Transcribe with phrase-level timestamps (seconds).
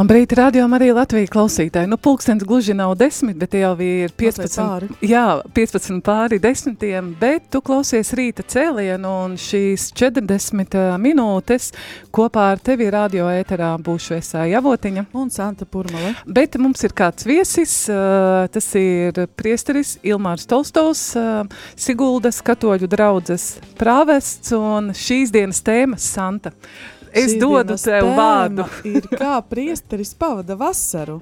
[0.00, 1.88] Labrīt, radio arī Latvijas klausītāji.
[1.90, 4.86] Nu, pulkstenis gluži nav desmit, bet jau ir 15 pāri.
[5.04, 11.66] Jā, 15 pāri desmitiem, bet tu klausies rīta cēlienu un šīs 40 ā, minūtes
[12.16, 15.04] kopā ar tevi radio ēterā būšu es Javotiņa.
[15.20, 16.14] Un Santa Purmale.
[16.24, 21.02] Bet mums ir kāds viesis, tas ir priesteris Ilmārs Tolstovs,
[21.76, 26.54] Siguldas katoļu draudzes prāvests un šīs dienas tēmas Santa.
[27.12, 28.66] Es dodu tev vārdu.
[28.86, 31.20] ir kā priesteris pavada vasaru.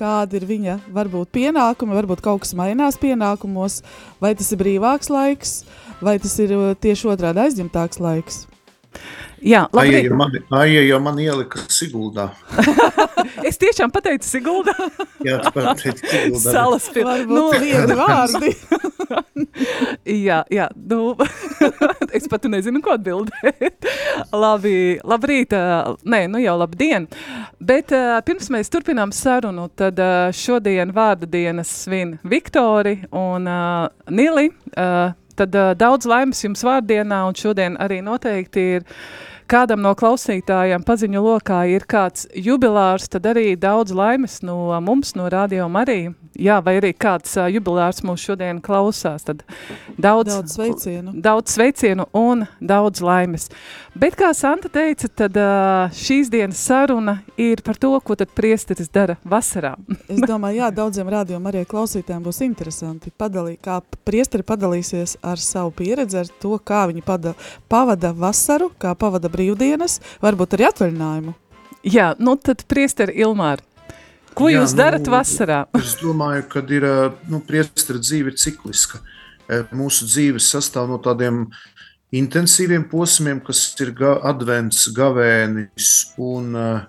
[0.00, 3.82] Kāda ir viņa, varbūt, pienākumi, varbūt kaut kas mainās pienākumos,
[4.22, 5.52] vai tas ir brīvāks laiks,
[6.00, 8.46] vai tas ir uh, tieši otrādi aizņemtāks laiks.
[9.40, 10.06] Jā, Aija labi.
[10.08, 12.28] jau man, Aija jau man ielika Siguldā.
[13.46, 14.72] Es tiešām pateicu Sigulda
[15.24, 16.52] Jā, tu pateici Siguldā.
[16.52, 18.50] salas Varbūt Nu, viedi vārdi.
[20.04, 21.14] jā, jā, nu,
[22.16, 23.88] es pat nezinu, ko atbildēt.
[24.34, 24.74] Labi,
[25.08, 25.54] labrīt,
[26.04, 27.08] nē, nu jau labdien.
[27.60, 27.94] Bet
[28.26, 30.00] pirms mēs turpinām sarunu, tad
[30.36, 34.50] šodien vārda dienas svin Viktori un uh, Nili.
[34.76, 38.82] ā, Tad ā, daudz laimes jums vārdienā un šodien arī noteikti ir
[39.50, 45.28] kādam no klausītājiem paziņu lokā ir kāds jubilārs, tad arī daudz laimes no mums, no
[45.32, 46.14] Radio Marija.
[46.40, 49.42] Jā, vai arī kāds jubilārs mūs šodien klausās, tad
[50.00, 51.12] daudz, Daudz sveicienu.
[51.20, 53.48] daudz sveicienu un daudz laimes.
[53.98, 55.34] Bet, kā Santa teica, tad
[55.98, 59.74] šīs dienas saruna ir par to, ko tad priesteris dara vasarā.
[60.10, 65.74] Es domāju, jā, daudziem rādījumiem arī klausītājiem būs interesanti, padalī, kā priesteri padalīsies ar savu
[65.76, 67.34] pieredzi, ar to, kā viņi pada,
[67.68, 71.34] pavada vasaru, kā pavada brīvdienas, varbūt arī atvaļinājumu.
[71.88, 73.64] Jā, nu tad priesteri Ilmāri,
[74.36, 75.64] ko Jā, jūs nu, darat vasarā?
[75.80, 76.86] Es domāju, ka ir
[77.30, 79.00] nu, priestera dzīve ir cikliska.
[79.50, 81.46] Eh, Mūsu dzīves sastāv no tādiem
[82.14, 86.80] intensīviem posmiem, kas ir ga advents, gavēnis un uh,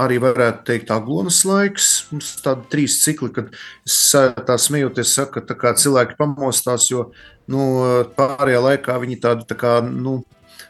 [0.00, 1.88] arī varētu teikt aglonas laiks.
[2.10, 3.50] Mums ir tādi trīs cikli, kad
[4.46, 7.10] tā smejoties saku, ka tā kā cilvēki pamostās, jo
[7.50, 7.66] nu,
[8.16, 10.20] pārējā laikā viņi tādi tā kā, nu,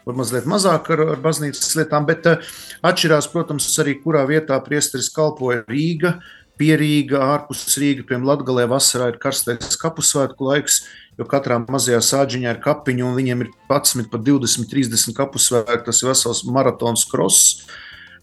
[0.06, 2.52] var mazliet mazāk ar, ar baznīcas lietām, bet uh,
[2.86, 6.18] atšķirās, protams, arī kurā vietā priesteris kalpoja Rīga,
[6.60, 10.82] pierīga, ārpus Rīga, piemēram, Latgalē vasarā ir karstais kapusvētku laiks,
[11.18, 16.02] jo katrā mazajā sāģiņā ir kapiņa, un viņiem ir 11, pat 20, 30 kapusvētku, tas
[16.02, 17.64] ir vesels maratons kross.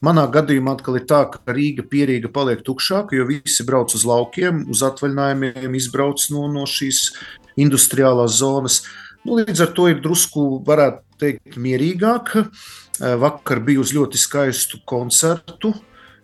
[0.05, 4.67] Manā gadījumā atkal ir tā, ka Rīga pierīga paliek tukšāka, jo visi brauc uz laukiem,
[4.69, 7.07] uz atvaļinājumiem, izbrauc no, no šīs
[7.57, 8.83] industriālās zonas.
[9.25, 12.33] Nu, līdz ar to ir drusku, varētu teikt, mierīgāk.
[12.37, 15.73] Eh, Vakar bija uz ļoti skaistu koncertu.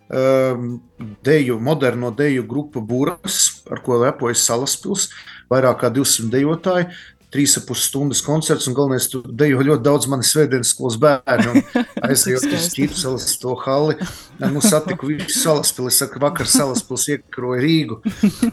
[0.04, 0.82] Um,
[1.24, 5.06] deju, moderno deju grupa Būras, ar ko lepojas Salaspils,
[5.48, 6.90] vairāk kā 200 dejotāji.
[7.34, 11.64] Trīs ap pus stundas koncerts, un galvenais, tur dejo ļoti daudz manis svētdienas skolas bērnu.
[12.06, 12.76] Aizejot uz Skaisti.
[12.76, 13.96] Čītu salas to halli,
[14.38, 17.98] nu, satiku visu Salaspili, es saku, vakar Salaspils iekaroja Rīgu.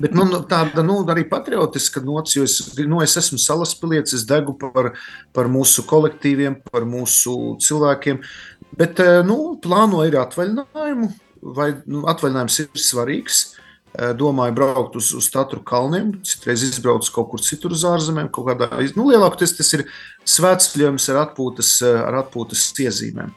[0.01, 4.25] Bet nu, nu, tāda, nu, arī patriotiska nots, jo es, nu, es esmu Salaspilietis, es
[4.25, 4.95] degu par,
[5.35, 8.23] par mūsu kolektīviem, par mūsu cilvēkiem,
[8.81, 11.15] bet, eh, nu, plānoju ir atvaļinājumu,
[11.53, 13.43] vai nu, atvaļinājums ir svarīgs.
[13.45, 18.29] Eh, Domāju, braukt uz, uz Tatru kalniem, citreiz izbraukt kaut kur citur uz ārzemēm.
[18.31, 19.83] Kādā, nu, lielākoties tas ir
[20.23, 23.33] svētceļojums ar atpūtas, ar atpūtas iezīmēm.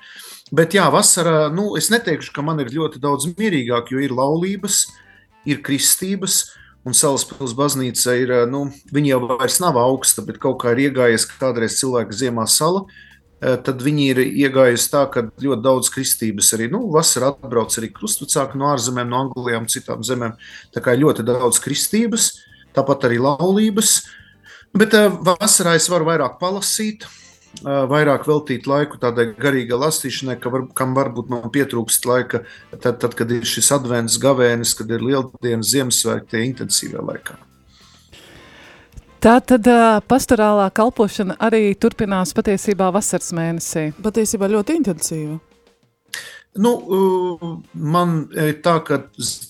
[0.55, 4.85] Bet, jā, vasarā, nu, es neteikšu, ka man ir ļoti daudz mierīgāk, jo ir laulības,
[5.49, 6.53] ir kristības,
[6.87, 11.27] un Salaspils baznīca ir, nu, viņa jau vairs nav augsta, bet kaut kā ir iegājies
[11.41, 12.85] kādreiz cilvēka ziemā sala.
[12.85, 13.14] Eh,
[13.45, 18.57] Tad viņi ir iegājuši tā, ka ļoti daudz kristības arī nu, vasarā atbrauc arī krustvecāki
[18.57, 20.39] no ārzemēm, no Anglijām citām zemēm.
[20.73, 22.31] Tā kā ļoti daudz kristības,
[22.77, 23.99] tāpat arī laulības.
[24.75, 30.51] Bet eh, vasarā es varu vairāk palasīt, eh, vairāk veltīt laiku tādai garīgai lasīšanai, ka
[30.55, 32.47] var, kam varbūt man pietrūkst laika,
[32.79, 37.39] tad, tad kad ir šis advents, gavēnis, kad ir lieldienas, Ziemassvētki, tie intensīvā laikā.
[39.25, 43.87] Tā tad uh, pastorālā kalpošana arī turpinās patiesībā vasaras mēnesī.
[44.05, 45.39] Patiesībā ļoti intensīva.
[46.61, 46.73] Nu,
[47.73, 48.99] man ir tā, ka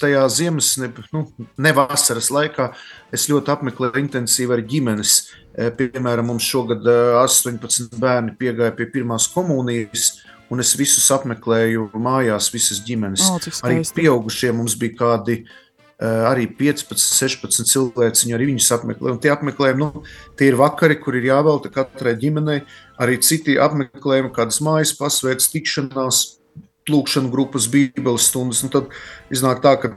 [0.00, 1.24] tajā ziemas, ne, nu,
[1.58, 2.68] ne vasaras laikā
[3.12, 5.16] es ļoti apmeklēju intensīvi ar ģimenes.
[5.80, 10.20] Piemēram, mums šogad 18 bērni piegāja pie pirmās komunijas,
[10.54, 13.26] un es visus apmeklēju mājās, visas ģimenes.
[13.26, 15.42] O, arī pieaugušie mums bija kādi
[16.02, 19.14] arī 15, 16 cilvēki, arī viņus apmeklē.
[19.14, 20.04] Un tie apmeklējumi, nu,
[20.38, 22.62] tie ir vakari, kur ir jāvelta katrai ģimenei,
[23.00, 26.24] arī citi apmeklējumi, kādas mājas pasvērts, tikšanās
[26.90, 28.64] lūkšanu grupas, bībeles stundas.
[28.66, 28.90] Un tad
[29.32, 29.92] iznāk tā, ka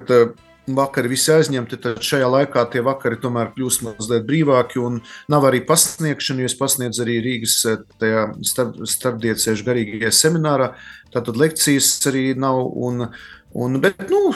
[0.67, 4.99] vakari visi aizņemti, tad šajā laikā tie vakari tomēr kļūst mazliet brīvāki un
[5.31, 10.73] nav arī pasniegšana, jo es pasniedzu arī Rīgas starp, starpdiecēšu garīgajā seminārā,
[11.13, 12.65] tātad lekcijas arī nav.
[12.87, 13.09] Un,
[13.55, 14.33] Un, bet nu,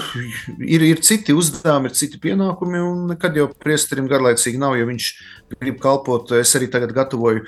[0.63, 5.11] ir, ir citi uzdevumi, ir citi pienākumi, un nekad jau priesterim garlaicīgi nav, ja viņš
[5.59, 6.31] grib kalpot.
[6.39, 7.43] Es arī tagad gatavoju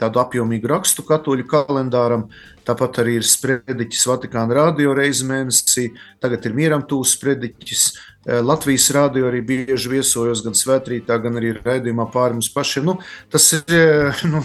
[0.00, 2.26] tādu apjomīgu rakstu katoļu kalendāram,
[2.62, 5.88] Tāpat arī ir sprediķis Vatikāna radio reizi mēnesī,
[6.22, 7.86] tagad ir mieram tūs sprediķis.
[8.22, 12.84] Eh, Latvijas rādio arī bieži viesojos gan svētkrītā, gan arī raidījumā pāri mums pašiem.
[12.86, 12.92] Nu,
[13.32, 14.42] tas ir eh, nu,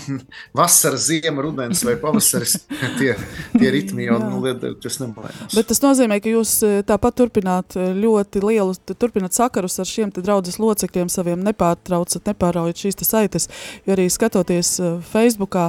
[0.58, 2.56] vasara, ziema, rudens vai pavasaris.
[2.98, 3.12] tie,
[3.54, 4.42] tie ritmi jau nu,
[4.82, 5.54] tas nemainās.
[5.54, 10.58] Bet tas nozīmē, ka jūs eh, tāpat turpināt ļoti lielu, turpināt sakarus ar šiem draudzes
[10.58, 13.46] locekļiem, saviem nepārtraucat, nepāraujat šīs saites,
[13.86, 14.74] jo arī skatoties
[15.12, 15.68] Facebookā,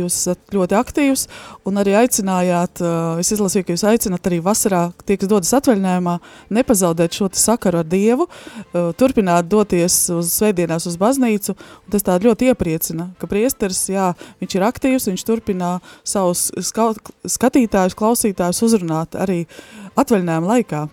[0.00, 1.26] jūs esat ļoti aktīvs
[1.68, 2.80] un arī aicinājāt,
[3.20, 6.16] es izlasīju, ka jūs aicināt arī vasarā, tie, kas dodas atvaļinājumā,
[6.56, 8.28] nepazaudēt šo sakaru ar Dievu,
[9.00, 14.12] turpināt doties uz svētdienās uz baznīcu, un tas tā ļoti iepriecina, ka priesteris, jā,
[14.42, 15.74] viņš ir aktīvs, viņš turpinā
[16.06, 19.42] savus skatītājus, klausītājus uzrunāt arī
[19.98, 20.86] atvaļinājuma laikā.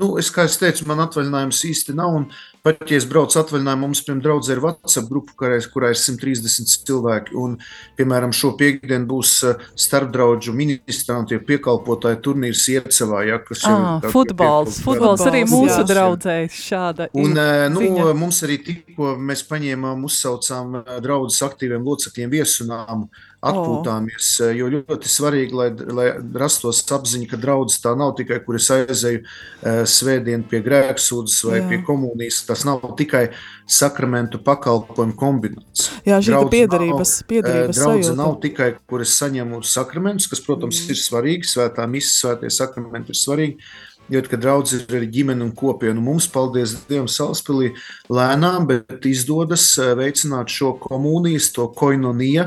[0.00, 2.18] Nu, es, kā jau teicu, man atvaļinājums īsti nav.
[2.20, 2.26] Un
[2.66, 6.72] Pat ja es braucu atvaļinājumā, mums, piemēram, draudzē ir WhatsApp grupa, kurā, kurā ir 130
[6.88, 7.36] cilvēki.
[7.38, 7.52] Un,
[7.94, 13.22] piemēram, šo piekdienu būs eh, starpdraudžu ministrantu piekalpotāju turnīrs Iecavā.
[13.28, 14.80] Ja, kas ah, ir futbols.
[14.82, 15.86] Futbols arī mūsu jā.
[15.92, 18.08] draudzē šāda un, eh, nu, ziņa.
[18.18, 23.06] Mums arī tikko mēs paņēmām, uzsaucām eh, draudzes aktīviem locekļiem viesunāmu
[23.44, 24.30] atpūtāmies.
[24.44, 24.52] Oh.
[24.56, 25.68] Jo ļoti svarīgi, lai,
[25.98, 26.06] lai
[26.40, 31.60] rastos apziņa, ka draudzes tā nav tikai, kur es aizēju uh, svētdien pie grēksūdzes vai
[31.60, 31.66] Jā.
[31.70, 32.42] pie komunijas.
[32.48, 33.28] Tas nav tikai
[33.66, 36.00] sakramentu pakalpojumu kombinācija.
[36.06, 38.20] Jā, šī ir piedarības, piedarības draudze sajūta.
[38.20, 40.94] nav tikai, kur es saņemu sakramentus, kas, protams, mm.
[40.94, 43.70] ir svarīgi, svētā misija, svētie sakramenti ir svarīgi.
[44.06, 47.72] Jo, kad draudz ir arī ģimene un kopiena, mums, paldies Dievam, Salaspīlī,
[48.06, 49.64] lēnām, bet izdodas
[49.98, 52.46] veicināt šo komunijas, to koinoniju,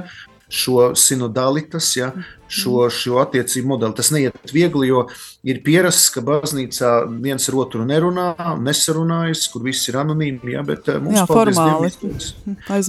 [0.50, 2.10] šo sinodalitas, ja,
[2.50, 3.96] šo, šo attiecību modeli.
[4.00, 5.04] Tas neiet viegli, jo
[5.46, 8.32] ir pierasts, ka baznīcā viens ar otru nerunā,
[8.66, 11.94] nesarunājas, kur viss ir anonīmi, ja, bet eh, mums jā, formāli.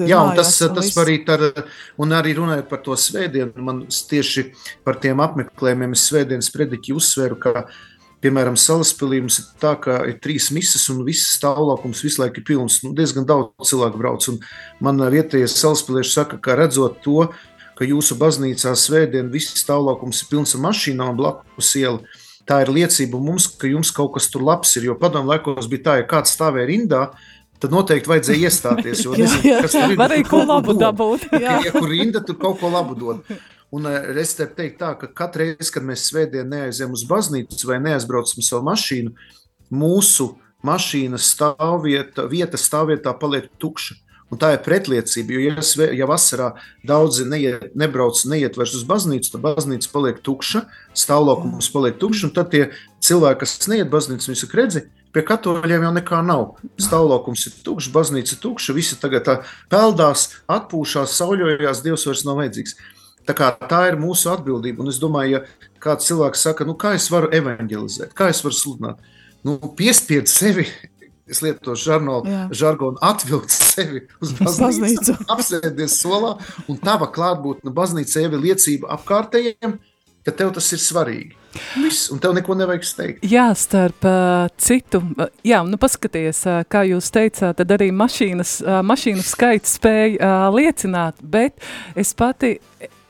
[0.08, 1.44] Jā, un tas, tas var arī, tar,
[2.00, 4.48] un arī runājot par to svētdienu, man tieši
[4.86, 7.68] par tiem apmeklējumiem es svētdienas prediķi uzsveru, ka
[8.20, 12.46] Piemēram, Salaspēlī mums ir tā, ka ir trīs misijas, un viss stāvoklis visu laiku ir
[12.50, 12.82] pilns.
[12.84, 14.26] Nu, diezgan daudz cilvēku brauc.
[14.84, 17.30] Man vietējie salaspēlieši saka, ka redzot to,
[17.80, 22.02] ka jūsu baznīcā svētdien viss stāvoklis ir pilns ar mašīnām blakus ielu.
[22.44, 24.90] Tā ir liecība mums, ka jums kaut kas tur labs ir.
[24.90, 27.00] Jo padomu laikos bija tā, ja kāds stāvēja rindā,
[27.60, 29.04] tad noteikti vajadzēja iestāties.
[29.06, 29.96] Jo nezinu, kas tur ir.
[30.00, 31.24] Varēja ko labu dabūt.
[31.40, 33.24] Ja kur rinda, tur kaut ko labu dod.
[33.70, 37.70] Un eh, es te teiktu tā, ka katru reizi, kad mēs svētdien neaizējam uz baznīcu
[37.70, 39.14] vai neaizbraucam savu mašīnu,
[39.70, 40.32] mūsu
[40.66, 43.96] mašīnas stāvvieta, vieta stāvvietā paliek tukša.
[44.30, 46.52] Un tā ir pretliecība, jo, ja, ja vasarā
[46.86, 50.62] daudzi neiet, nebrauc, neiet vairs uz baznīcu, tad baznīca paliek tukša,
[50.94, 52.68] stāvlaukums paliek tukšs, un tad tie
[53.02, 56.46] cilvēki, kas neiet baznīcu, viņi saka, redzi, pie katoļiem jau nekā nav.
[56.78, 59.36] Stāvlaukums ir tukšs, baznīca tukša, visi tagad tā
[59.72, 62.78] peldās, atpūšās, sauļojās, Dievs vairs nav vajadzīgs.
[63.36, 67.08] Tā, tā ir mūsu atbildība, un es domāju, ja kāds cilvēks saka, nu, kā es
[67.12, 69.04] varu evanģelizēt, kā es varu sludināt,
[69.46, 70.66] nu, piespied sevi
[71.30, 76.34] es lietošu žargonu, žargonu atvilkt sevi uz baznīcu, apsēsties solā,
[76.68, 79.78] un tava klātbūtne baznīcā jau ir liecība apkārtējiem,
[80.26, 81.36] ka tev tas ir svarīgi.
[81.80, 83.24] Viss, un tev neko nevajag steigt.
[83.26, 88.52] Jā, starp uh, citu, uh, jā, nu paskaties, uh, kā jūs teicāt, tad arī mašīnas,
[88.62, 91.58] uh, mašīnu skaits spēja uh, liecināt, bet
[91.98, 92.58] es pati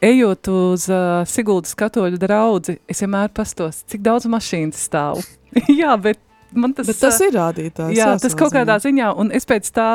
[0.01, 5.23] ejot uz uh, Siguldas katoļu draudzi, es vienmēr pastos, cik daudz mašīnas stāv.
[5.81, 6.21] jā, bet
[6.53, 7.95] man tas, Bet tas ir rādītājs.
[7.97, 9.89] Jā, tas kaut kādā ziņā, un es pēc tā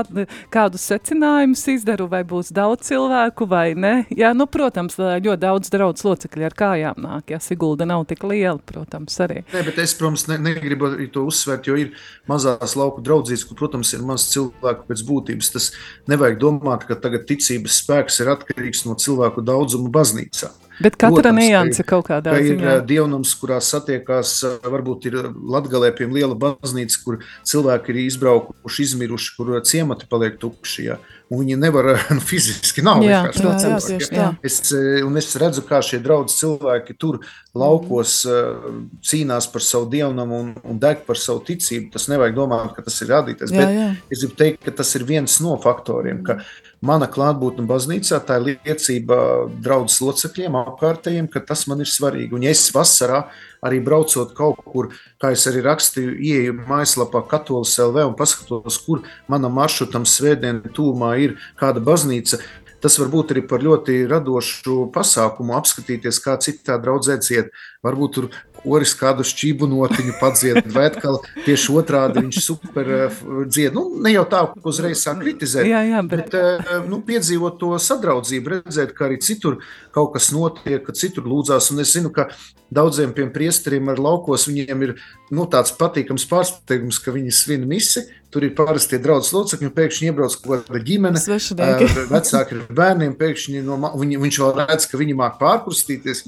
[0.53, 3.93] kādus secinājumus izdaru, vai būs daudz cilvēku vai ne.
[4.15, 8.59] Jā, nu, protams, ļoti daudz draudz locekļi ar kājām nāk, ja Sigulda nav tik liela,
[8.65, 9.43] protams, arī.
[9.53, 11.95] Nē, bet es, protams, ne, negribu arī to uzsvērt, jo ir
[12.29, 15.53] mazās lauku draudzības, kur, protams, ir maz cilvēku pēc būtības.
[15.55, 15.71] Tas
[16.11, 20.51] nevajag domāt, ka tagad ticības spēks ir atkarīgs no cilvēku daudzuma baznīcā.
[20.83, 22.77] Bet katra nianse ir- kaut kādā ka ir ziņā.
[22.81, 29.35] uh, dievnams, kurā satiekās, varbūt ir Latvijā pie liela baznīca, kur cilvēki ir izbraukuši, izmiruši,
[29.37, 30.83] kur ciemati paliek tukši.
[30.89, 30.97] Ja?
[31.31, 33.01] Un viņi nevar nu, fiziski nav.
[33.01, 34.07] Jā, Jā, jā, ja?
[34.11, 34.27] tā.
[34.45, 34.59] Es,
[35.05, 37.19] un es redzu, kā šie draugi cilvēki tur
[37.55, 38.67] laukos eh,
[39.01, 41.89] cīnās par savu dievnamu un, un deg par savu ticību.
[41.95, 43.49] Tas nevajag domāt, ka tas ir radītais.
[43.53, 43.87] Jā, Bet jā.
[44.11, 46.39] es gribu teikt, ka tas ir viens no faktoriem, ka
[46.83, 49.17] mana klātbūtne baznīcā tā ir liecība
[49.63, 52.33] draudzes locekļiem, apkārtējiem, ka tas man ir svarīgi.
[52.35, 53.25] Un ja es vasarā
[53.65, 54.91] arī braucot kaut kur,
[55.21, 61.15] kā es arī rakstīju, ieeju mājaslapā Katolis LV un paskatos, kur manam maršrutam svētdienā tūmā
[61.23, 62.41] ir kāda baznīca.
[62.83, 67.49] Tas var būt arī par ļoti radošu pasākumu, apskatīties, kā citā draudzē dzied.
[67.85, 68.27] Varbūt tur
[68.65, 73.77] koris kādu šķību notiņu padzied, vai atkal tieši otrādi viņš super eh, dzied.
[73.77, 77.75] Nu, ne jau tā, uzreiz sāk kritizēt, Jā, jā, bet Bet eh, nu, piedzīvot to
[77.81, 79.59] sadraudzību, redzēt, ka arī citur
[79.95, 81.71] kaut kas notiek, ka citur lūdzās.
[81.73, 82.29] Un es zinu, ka
[82.75, 84.93] daudziem priesteriem ar laukos viņiem ir
[85.33, 88.05] nu, tāds patīkams pārsteigums, ka viņi svin misi.
[88.35, 91.19] Tur ir parasti draugs locekļi, un pēkšņi iebrauc kaut kāda ģimene.
[91.21, 91.87] Svešinieki.
[92.09, 96.25] Vecāki ir bērniem, pēkšņi no, viņi, viņš vēl redz, ka viņi māk pārkustīties.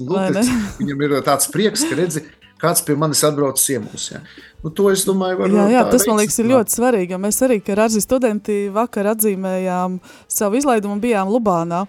[0.78, 2.24] Viņam ir tāds prieks, ka redzi,
[2.60, 4.10] kāds pie manis atbrauc ciemos.
[4.12, 4.22] Ja.
[4.58, 6.66] Nu, to es domāju, var Jā, jā, tas man liekas ir veicināt.
[6.66, 7.14] ļoti svarīgi.
[7.14, 11.84] jo Mēs arī, kā rādzi studenti, vakar atzīmējām savu izlaidumu un bijām Lubānā.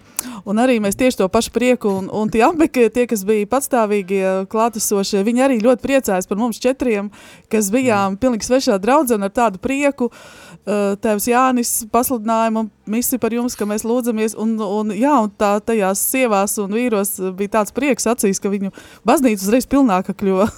[0.45, 4.45] Un arī mēs tieši to pašu prieku, un, un tie abi, tie, kas bija patstāvīgie
[4.53, 7.09] klātesošie, viņi arī ļoti priecājās par mums četriem,
[7.49, 10.13] kas bijām pilnīgi svešā draudzē un ar tādu prieku.
[10.13, 14.35] Uh, Tēvs Jānis pasludināja man misiju par jums, ka mēs lūdzamies.
[14.39, 18.73] Un, un, jā, un tā tajās sievās un vīros bija tāds prieks acīs, ka viņu
[19.07, 20.49] baznīca uzreiz pilnāka kļuva.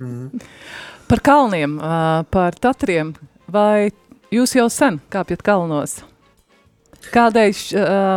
[1.10, 3.14] par kalniem, ā, par tatriem,
[3.50, 3.90] vai
[4.32, 6.02] jūs jau sen kāpjat kalnos?
[7.12, 7.60] Kādēļ,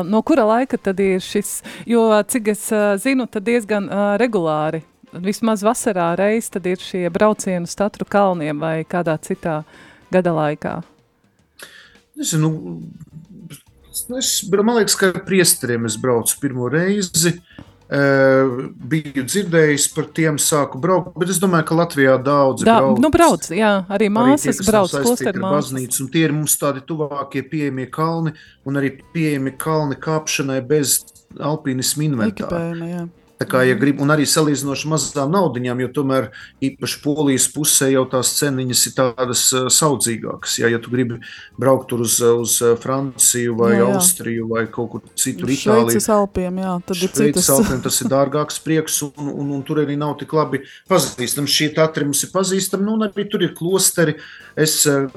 [0.06, 1.58] no kura laika tad ir šis,
[1.90, 2.68] jo cik es
[3.02, 3.90] zinu, tad diezgan
[4.22, 4.84] regulāri,
[5.26, 9.64] vismaz vasarā reiz, tad ir šie braucieni uz Tatru kalniem vai kādā citā
[10.14, 10.84] gada laikā.
[12.16, 12.52] Nezinu,
[14.18, 17.38] es, man liekas, ka ar priesteriem es braucu pirmo reizi.
[17.86, 23.12] Uh, biju dzirdējis par tiem, sāku braukt, bet es domāju, ka Latvijā daudz Da, nu
[23.14, 26.00] brauc, jā, arī māsas brauc, klosteru māsas.
[26.02, 28.34] un tie ir mums tādi tuvākie pieejamie kalni,
[28.66, 30.98] un arī pieejami kalni kāpšanai bez
[31.38, 32.34] alpīnismu inventāra.
[32.34, 33.06] Ekipējuma, jā.
[33.36, 36.30] Tā kā, ja grib, un arī salīdzinoši mazām naudiņām, jo tomēr
[36.64, 40.54] īpaši polijas pusē jau tās ceniņas ir tādas uh, saudzīgākas.
[40.62, 41.18] Ja, ja tu gribi
[41.60, 43.90] braukt uz, uz uh, Franciju vai Jā, jā.
[43.98, 47.52] Austriju vai kaut kur citur, Itāliju, Šveices Alpiem, jā, tad ir citas.
[47.58, 51.52] Alpiem tas ir dārgāks prieks, un, un, un tur arī nav tik labi pazīstami.
[51.52, 54.16] Šie tatri mums ir pazīstami, nu, un arī tur ir klosteri.
[54.56, 55.12] Es eh,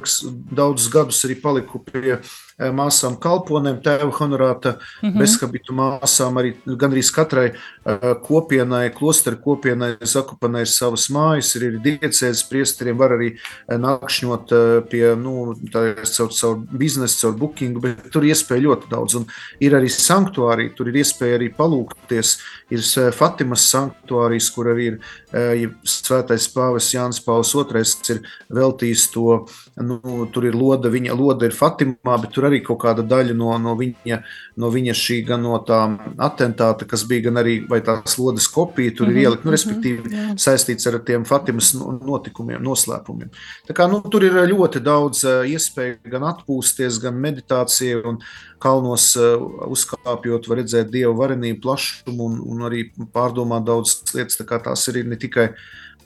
[0.59, 5.19] daudzus gadus arī paliku pie eh, māsām kalponēm, tēva honorāta, mm -hmm.
[5.19, 6.38] bezhabitu māsām.
[6.41, 12.99] Arī gandrīz katrai eh, kopienai, klosteru kopienai, zakupanai ir savas mājas, ir arī diecēzes priesteriem,
[12.99, 18.23] var arī eh, nakšņot eh, pie, nu, tā caur, caur biznesu, caur bookingu, bet tur
[18.27, 19.15] iespēja ļoti daudz.
[19.15, 19.27] Un
[19.61, 22.38] ir arī sanktuārija, tur ir iespēja arī palūkties.
[22.75, 24.99] Ir eh, Fatimas sanktuārijas, kur arī ir
[25.33, 28.21] eh, ja svētais pāvis Jānis Pauls II ir
[28.55, 29.47] veltījis to,
[29.85, 33.50] nu, tur ir loda, viņa loda ir Fatimā, bet tur arī kaut kāda daļa no,
[33.62, 34.19] no, viņa,
[34.61, 35.81] no viņa šī gan no tā
[36.28, 39.55] atentāta, kas bija gan arī, vai tās lodas kopija, tur mm -hmm, ir ielikt, nu,
[39.55, 40.26] respektīvi jā.
[40.37, 43.31] saistīts ar tiem Fatimas no- notikumiem, noslēpumiem.
[43.69, 48.19] Tā kā, nu, tur ir ļoti daudz eh, iespēju gan atpūsties, gan meditācija un
[48.59, 49.37] kalnos eh,
[49.69, 54.38] uzkāpjot, var redzēt dievu varenību, plašumu un, un arī pārdomāt daudzas lietas.
[54.38, 55.50] Tā kā tās ir ne tikai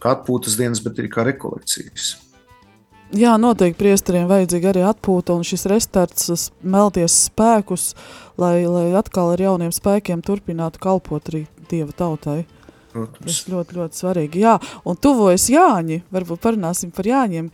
[0.02, 2.31] kā atpūtas dienas, bet arī kā rekolekcijas.
[3.12, 7.90] Jā, noteikti priesteriem vajadzīga arī atpūta un šis restarts, melties spēkus,
[8.40, 12.42] lai, lai atkal ar jauniem spēkiem turpinātu kalpot arī Dieva tautai.
[12.92, 13.36] Tas Protams.
[13.48, 14.40] ļoti, ļoti svarīgi.
[14.44, 16.02] Jā, un tuvojas Jāņi.
[16.12, 17.46] Varbūt parunāsim par Jāņiem,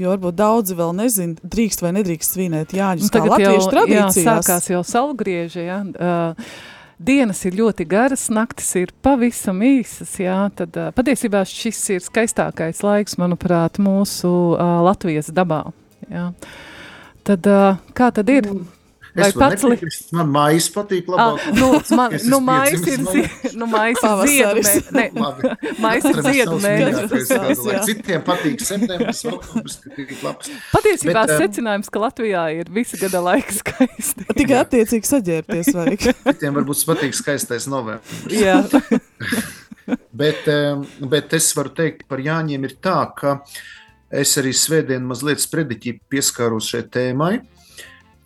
[0.00, 3.10] jo varbūt daudzi vēl nezina, drīkst vai nedrīkst svinēt Jāņus.
[3.10, 4.24] Un Kā latviešu jā, tradīcijās.
[4.24, 5.82] sākās jau saulgrieži, jā.
[6.00, 6.48] Uh,
[6.98, 10.38] dienas ir ļoti garas, naktis ir pavisam īsas, jā.
[10.56, 15.64] Tad uh, patiesībā šis ir skaistākais laiks, manuprāt, mūsu uh, Latvijas dabā,
[16.12, 16.30] jā.
[17.26, 18.52] Tad uh, kā tad ir?
[19.16, 19.70] Vai Es pats li...
[19.72, 21.46] nepiekrist, man mājas patīk Ah, labāk.
[21.56, 21.68] nu,
[21.98, 23.04] man, nu, esmu mājas ir,
[23.56, 24.64] nu, mājas ir ziedu
[25.24, 25.52] Labi.
[25.84, 27.32] mājas ir ziedu laiks.
[27.88, 30.50] Citiem patīk septembris, oktobris, kad ir labs.
[30.74, 34.26] Patiesībā Bet, um, secinājums, ka Latvijā ir visa gada laika skaisti.
[34.36, 36.06] Tikai attiecīgi saģērbties vajag.
[36.28, 38.36] Citiem varbūt patīk skaistais novembris.
[38.36, 38.60] jā.
[40.16, 40.46] Bet,
[41.12, 43.36] bet es varu teikt par Jāņiem ir tā, ka
[44.10, 47.36] es arī svētdien mazliet sprediķi pieskāros šai tēmai.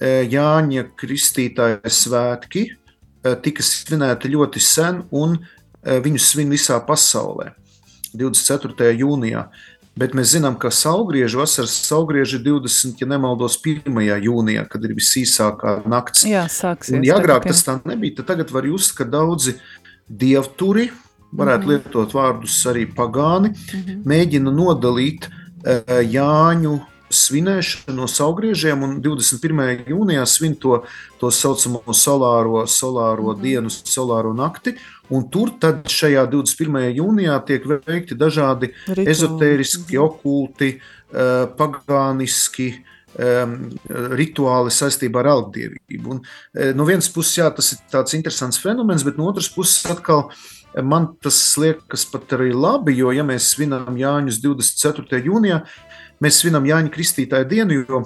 [0.00, 5.38] E, Jāņa kristītāja svētki e, tika svinēti ļoti sen, un
[5.80, 7.54] viņu svin visā pasaulē
[8.12, 8.90] 24.
[9.00, 9.47] jūnijā.
[9.99, 13.90] Bet mēs zinām, ka saulgrieža vasaras saulgrieža ir 20, ja nemaldos, 1.
[14.25, 16.25] jūnijā, kad ir visīsākā nakts.
[16.28, 16.95] Jā, sāksies.
[16.97, 19.57] Un, ja agrāk tas tā nebija, tad tagad var just, ka daudzi
[20.09, 20.88] dievturi,
[21.37, 21.83] varētu mm -hmm.
[21.90, 24.02] lietot vārdus arī pagāni, mm -hmm.
[24.04, 26.80] mēģina nodalīt uh, Jāņu
[27.11, 29.85] svinēšanu no saugriežiem, un 21.
[29.90, 30.83] jūnijā svin to,
[31.21, 33.43] to saucamo solāro, solāro -hmm.
[33.43, 34.76] dienu, solāro nakti.
[35.11, 36.95] Un tur tad šajā 21.
[36.95, 39.11] jūnijā tiek veikti dažādi Rituāli.
[39.11, 40.05] ezotēriski, -hmm.
[40.05, 40.81] okulti,
[41.12, 42.85] uh, pagāniski
[43.19, 46.11] um, rituāli saistībā ar algdievību.
[46.11, 49.87] Un, uh, no vienas puses, jā, tas ir tāds interesants fenomens, bet no otras puses
[49.87, 50.31] atkal
[50.83, 55.23] man tas liekas pat arī labi, jo, ja mēs svinām Jāņus 24.
[55.26, 55.64] jūnijā,
[56.21, 58.03] Mēs svinam Jāņa Kristītāja dienu, jo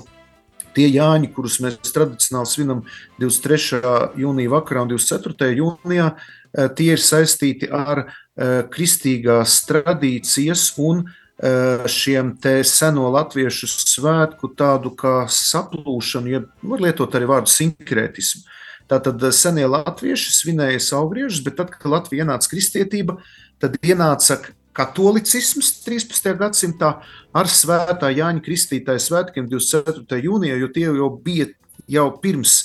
[0.75, 2.85] tie Jāņi, kurus mēs tradicionāli svinam
[3.18, 3.80] 23.
[4.23, 5.50] jūnija vakarā un 24.
[5.59, 13.71] jūnijā, eh, tie ir saistīti ar eh, kristīgās tradīcijas un eh, šiem te seno latviešu
[13.71, 18.47] svētku tādu kā saplūšanu, ja var lietot arī vārdu sinkrētismu.
[18.90, 23.16] Tātad senie latvieši svinēja saugriežus, bet tad, kad Latvija ienāca kristietība,
[23.59, 24.42] tad ienāca
[24.75, 26.33] katolicisms 13.
[26.38, 26.95] gadsimtā
[27.35, 30.19] ar svētā Jāņa Kristītāja svētkiem 24.
[30.25, 31.52] jūnijā, jo tie jau bija
[31.90, 32.64] jau pirms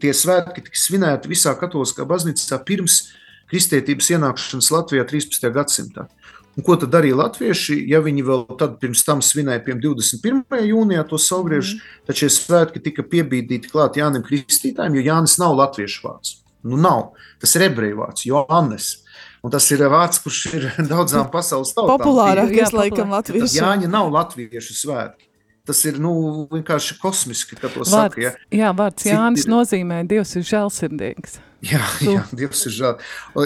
[0.00, 3.00] tie svētki tika svinēti visā katoliskā baznīcā pirms
[3.50, 5.50] kristietības ienākšanas Latvijā 13.
[5.54, 6.06] gadsimtā.
[6.56, 10.62] Un ko tad darīja latvieši, ja viņi vēl tad pirms tam svinēja pie 21.
[10.70, 12.04] jūnijā to saulgriežu, mm.
[12.08, 16.38] tad šie svētki tika piebīdīti klāt Jānim Kristītājiem, jo Jānis nav latviešu vārds.
[16.66, 17.10] Nu nav,
[17.42, 18.88] tas ir ebreju vārds, Joannes.
[19.44, 21.98] Un tas ir vārds, kurš ir daudzām pasaules tautām.
[22.00, 23.58] Populārākais laikam latviešu.
[23.60, 25.26] Jāņa nav latviešu svētki.
[25.66, 26.12] Tas ir nu,
[26.52, 28.22] vienkārši kosmiski, ka to vārds, saka.
[28.22, 28.32] Ja.
[28.54, 29.50] Jā, vārds Jānis ir...
[29.50, 31.40] nozīmē Dievs ir žēlsirdīgs.
[31.66, 31.82] Jā,
[32.14, 33.00] jā, Dievs ir žēl.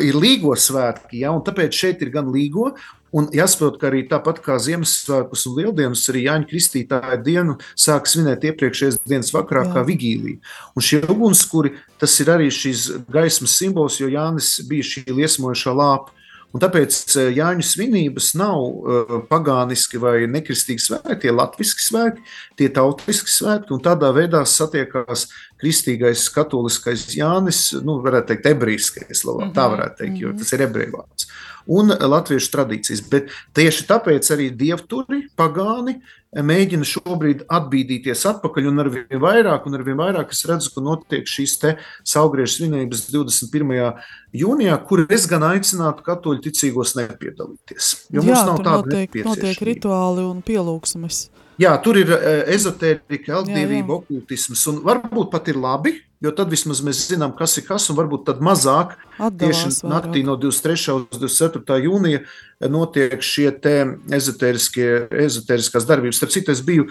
[0.05, 2.75] Ir līgo svētki, ja, un tāpēc šeit ir gan līgo,
[3.17, 8.47] Un jāsaprot, ka arī tāpat kā Ziemassvētkus un Lieldienas, arī Jāņa Kristītāja dienu sāk svinēt
[8.47, 9.73] iepriekšējās dienas vakarā Jā.
[9.75, 10.39] kā vigīlija.
[10.79, 16.15] Un šie ugunskuri, tas ir arī šīs gaismas simbols, jo Jānis bija šī liesmojošā lāpa.
[16.51, 22.25] Un tāpēc eh, Jāņu svinības nav uh, pagāniski vai nekristīgi svētki, tie ir latviešu svētki,
[22.59, 25.29] tie ir tautiski svētki, un tādā veidā satiekās
[25.63, 29.55] kristīgais, katoliskais Jānis, nu, varētu teikt, ebrejskais, mm -hmm.
[29.55, 30.43] tā varētu teikt, jo mhm.
[30.43, 31.31] tas ir ebreju vārds
[31.67, 33.03] un latviešu tradīcijas.
[33.11, 35.99] Bet tieši tāpēc arī dievturi, pagāni,
[36.31, 40.85] mēģina šobrīd atbīdīties atpakaļ, un ar vien vairāk, un ar vien vairāk es redzu, ka
[40.85, 41.75] notiek šīs te
[42.07, 44.03] saugriežu svinības 21.
[44.43, 47.91] jūnijā, kur es gan aicinātu katoļu ticīgos nepiedalīties.
[48.15, 51.25] Jo Jā, mums nav tāda notiek, notiek rituāli un pielūgsmes.
[51.61, 52.15] Jā, tur ir
[52.49, 57.65] ezotērija, elddievība, okultisms, un varbūt pat ir labi, jo tad vismaz mēs zinām, kas ir
[57.69, 59.91] kas, un varbūt tad mazāk Atdalās tieši vairāk.
[59.95, 61.01] naktī no 23.
[61.01, 61.81] uz 24.
[61.87, 62.21] jūnija
[62.69, 66.19] notiek šie ezotēriskās darbības.
[66.21, 66.85] Starp citu, es biju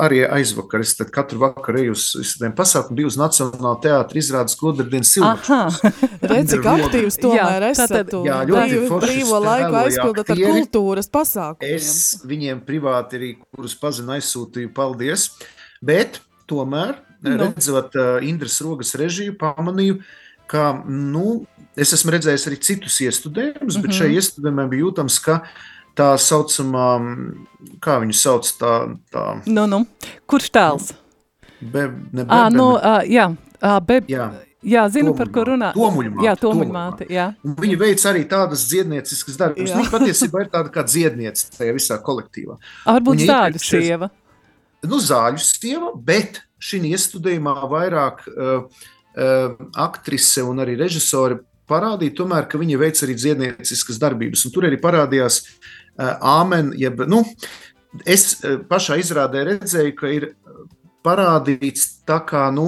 [0.00, 5.12] arī aizvakar, es katru vakaru eju uz visiem pasākumiem, biju uz Nacionālā teātra izrādes kodardienas
[5.12, 5.76] silvačus.
[6.32, 7.92] Redz, cik aktīvs tomēr esat.
[7.94, 11.76] Tad, jā, ļoti forši brīvo laiku aizpildat ar kultūras pasākumiem.
[11.76, 15.28] Es viņiem privāti arī, kurus pazinu, aizsūtīju paldies,
[15.84, 17.36] bet tomēr nu.
[17.40, 20.00] redzot uh, Indras Rogas režiju, pamanīju,
[20.50, 21.44] ka nu,
[21.76, 23.86] es esmu redzējis arī citus iestudējumus, mm -hmm.
[23.86, 25.40] bet šai iestudējumā bija jūtams, ka
[25.96, 26.88] tā saucamā,
[27.80, 28.74] kā viņu sauc, tā.
[29.14, 29.84] tā nu, nu.
[30.26, 30.92] Kurš tēls?
[31.60, 33.30] Be, ne, be, à, nu, uh, jā,
[33.62, 34.32] uh, be, jā.
[34.64, 35.18] Jā, zinu, tomuļmāte.
[35.18, 35.70] par ko runā.
[35.76, 36.24] Tomuļmāte.
[36.24, 37.26] Jā, tomuļmāte, jā.
[37.44, 39.74] Un viņa veic arī tādas dziednieciskas darbības.
[39.76, 42.56] Viņa patiesībā ir tāda kā dziedniece tajā visā kolektīvā.
[42.86, 44.08] Varbūt zāļu sieva.
[44.90, 52.48] Nu, zāļu sieva, bet šī iestudējumā vairāk uh, uh, aktrise un arī režisori parādīja, tomēr,
[52.48, 54.44] ka viņi veic arī dziednieciskas darbības.
[54.46, 57.22] Un tur arī parādījās uh, āmen, jeb, nu,
[58.04, 58.38] es
[58.70, 60.30] pašā izrādē redzēju, ka ir
[61.04, 62.66] parādīts tā, kā, nu,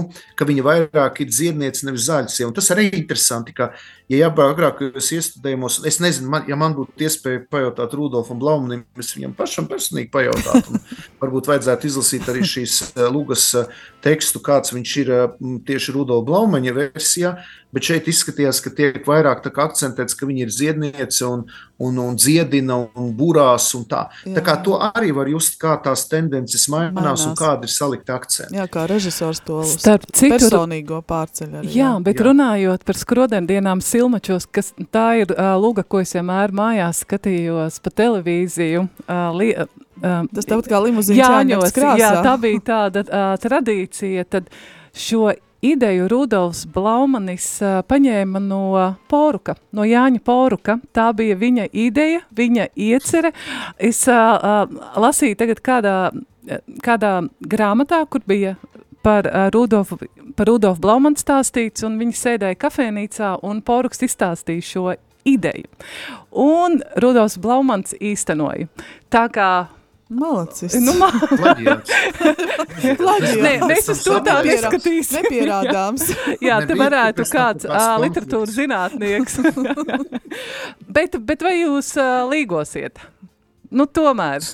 [0.48, 2.54] viņa vairāk ir dziedniece, nevis zaļsieva.
[2.56, 3.70] Tas arī ir interesanti, ka,
[4.12, 9.34] ja agrākajos iestudējumos, es nezinu, man, ja man būtu iespēja pajautāt Rudolfam Blaumanim, es viņam
[9.38, 10.78] pašam personīgi pajautātu,
[11.22, 13.70] varbūt vajadzētu izlasīt arī šīs eh, Lūgas eh,
[14.06, 15.26] tekstu, kāds viņš ir eh,
[15.66, 17.36] tieši Rudolfa Blaumaņa versijā,
[17.74, 21.42] bet šeit izskatījās, ka tiek vairāk akcentēts, ka viņa ir dziedniece un,
[21.82, 24.06] un, un dziedina un burās un tā.
[24.24, 24.36] Jā.
[24.38, 27.26] Tā kā to arī var just, kā tās tendences mainās, mainās.
[27.26, 28.56] un kāda ir salikta akcenti.
[28.56, 31.70] Jā, kā režisors to Starp citu, personīgo pārceļ arī.
[31.70, 32.28] Jā, jā bet jā.
[32.28, 37.94] runājot par skrodendienām silmačos, kas tā ir uh, luga, ko es vienmēr mājās skatījos pa
[38.02, 41.96] televīziju, uh, li, uh, Tas tāpat kā limuzīns Jāņos, krāsā.
[42.00, 44.50] Jā, tā bija tāda uh, tradīcija, tad
[44.96, 45.30] šo
[45.64, 48.60] ideju Rudolfs Blaumanis uh, paņēma no
[49.10, 50.78] Poruka, no Jāņa Poruka.
[50.96, 53.32] Tā bija viņa ideja, viņa iecere.
[53.78, 55.96] Es uh, uh, lasīju tagad kādā,
[56.84, 58.56] kādā grāmatā, kur bija
[59.06, 60.00] par uh, Rudolfu,
[60.34, 64.86] par Rudolfu Blaumanu stāstīts, un viņi sēdēja kafēnīcā, un Poruks izstāstīja šo
[65.26, 65.70] ideju.
[66.42, 68.66] Un Rudolfs Blaumans īstenoja.
[69.12, 69.50] Tā kā
[70.08, 70.74] Malacis.
[70.78, 71.08] Nu, ma.
[73.42, 75.24] Nē, mēs uz to tā neskatīsim.
[75.24, 76.12] Nepierādāms.
[76.46, 78.04] Jā, te varētu kāds konflikts.
[78.04, 79.40] literatūras zinātnieks.
[80.98, 83.02] bet, bet vai jūs ā, līgosiet?
[83.74, 84.46] Nu, tomēr.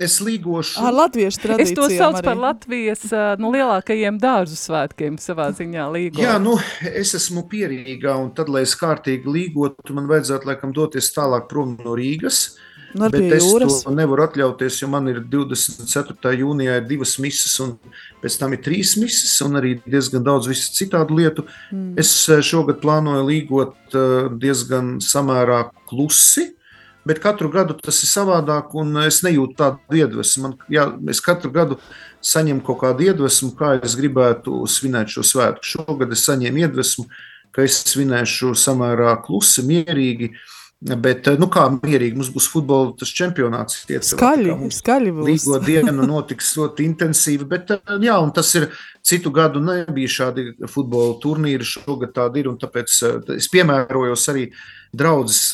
[0.00, 0.78] Es līgošu.
[0.84, 2.24] Ar latviešu Es tradīcijām to saucu arī.
[2.28, 3.02] par Latvijas
[3.40, 6.22] nu, lielākajiem dārzu svētkiem savā ziņā līgo.
[6.22, 6.56] Jā, nu,
[7.02, 11.76] es esmu pierīgā, un tad, lai es kārtīgi līgotu, man vajadzētu laikam doties tālāk prom
[11.82, 12.56] no Rīgas.
[12.94, 13.82] Nu, Bet es jūras.
[13.84, 16.32] to nevaru atļauties, jo man ir 24.
[16.40, 17.74] jūnijā ir divas misijas, un
[18.22, 21.44] pēc tam ir trīs misijas, un arī diezgan daudz citādu lietu.
[21.68, 21.98] Mm.
[22.00, 22.14] Es
[22.48, 23.98] šogad plānoju līgot
[24.40, 26.54] diezgan samērā klusi.
[27.08, 30.42] Bet katru gadu tas ir savādāk, un es nejūtu tādu iedvesmu.
[30.44, 31.78] Man, jā, es katru gadu
[32.20, 35.64] saņemu kaut kādu iedvesmu, kā es gribētu svinēt šo svētku.
[35.64, 37.06] Šogad es saņēmu iedvesmu,
[37.56, 40.34] ka es svinēšu samērā klusi, mierīgi.
[40.78, 43.80] Bet, eh, nu kā mierīgi, mums būs futbola tas čempionāts.
[43.90, 45.26] ietverā, Skaļi, skaļi būs.
[45.26, 48.68] Līgo diena notiks ļoti intensīvi, bet eh, jā, un tas ir
[49.02, 54.46] citu gadu nebija šādi futbola turnīri, šogad tādi ir, un tāpēc eh, es piemērojos arī
[54.94, 55.50] draudzes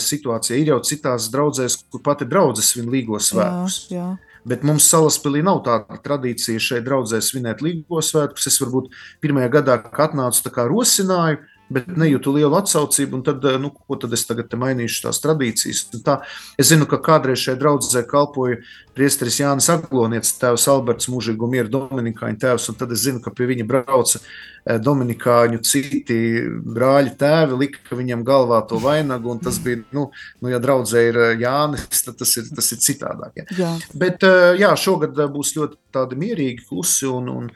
[0.00, 0.62] situācijai.
[0.62, 3.82] Ir jau citās draudzēs, kur pati draudzes svin līgo svētkus.
[3.90, 4.08] Jā, jā.
[4.48, 8.46] Bet mums salaspēlī nav tāda tradīcija šeit draudzē svinēt līgo svētkus.
[8.48, 13.18] Es varbūt pirmajā gadā, kad atnācu, tā kā rosināju, bet nejūtu lielu atsaucību.
[13.18, 15.86] un Tad, eh, nu, ko tad es tagad mainīšu tās tradīcijas?
[15.94, 16.20] Un Tā,
[16.58, 18.60] es zinu, ka kādreiz šai draudzē kalpoja
[18.96, 23.46] priesteris Jānis Aglonietis, tēvs Alberts Mūžīgu mieru Dominikāņu tēvs, un tad es zinu, ka pie
[23.50, 26.18] viņa brauca eh, Dominikāņu citi
[26.64, 30.08] brāļi tēvi, lika viņam galvā to vainagu, un tas bija, nu,
[30.40, 33.42] nu ja draudzē ir eh, Jānis, tad tas ir, tas ir citādāk.
[33.42, 33.48] Ja.
[33.58, 33.72] Jā.
[33.98, 34.24] Bet
[34.58, 37.50] jā, šogad būs ļoti tādi mierīgi, klusi, un, un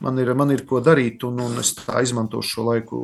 [0.00, 3.00] man, ir, man ir ko darīt, un, un es tā izmantošu šo laiku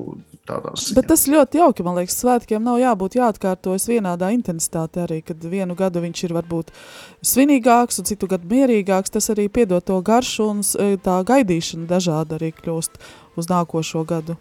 [0.48, 0.90] tādās.
[0.96, 1.86] Bet tas ļoti jauki.
[1.86, 5.06] Man liekas, svētkiem nav jābūt jāatkārtojas vienādā intensitātē.
[5.06, 6.72] Arī kad vienu gadu viņš ir varbūt
[7.32, 10.64] svinīgāks, un citu gadu mierīgāks, tas arī piedod to garšu un
[11.02, 13.02] tā gaidīšana dažādi arī kļūst
[13.40, 14.38] uz nākošo gadu.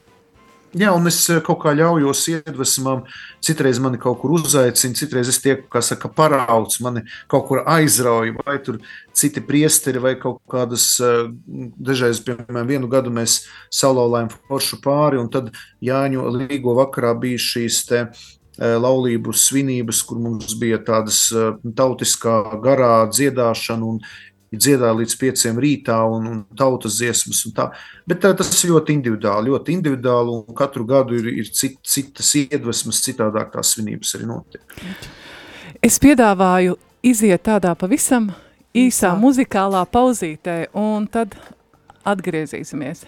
[0.72, 3.02] Jā, un es eh, kaut kā ļaujos iedvesmām.
[3.44, 8.38] Citreiz mani kaut kur uzaicina, citreiz es tieku, kā saka, parauts, mani kaut kur aizrauja,
[8.40, 8.78] vai tur
[9.12, 11.28] citi priesteri, vai kaut kādas, eh,
[11.76, 15.52] dažreiz, piemēram, vienu gadu mēs salauzām foršu pāri, un tad
[15.84, 21.34] Jāņu līgo vakarā bija šīs te eh, laulību svinības, kur mums bija tādas
[21.76, 24.00] tautiskā garā dziedāšana un
[24.60, 27.46] dziedāja līdz pieciem rītā un, un tautas dziesmas.
[27.48, 27.70] Un tā.
[28.08, 32.34] Bet tā, tas ir ļoti individuāli, ļoti individuāli, un katru gadu ir, ir cit, citas
[32.40, 34.84] iedvesmas, citādāk tās svinības arī notiek.
[35.82, 36.76] Es piedāvāju
[37.08, 38.30] iziet tādā pavisam
[38.76, 39.16] īsā Īsā.
[39.20, 41.36] muzikālā pauzītē, un tad
[42.08, 43.06] atgriezīsimies.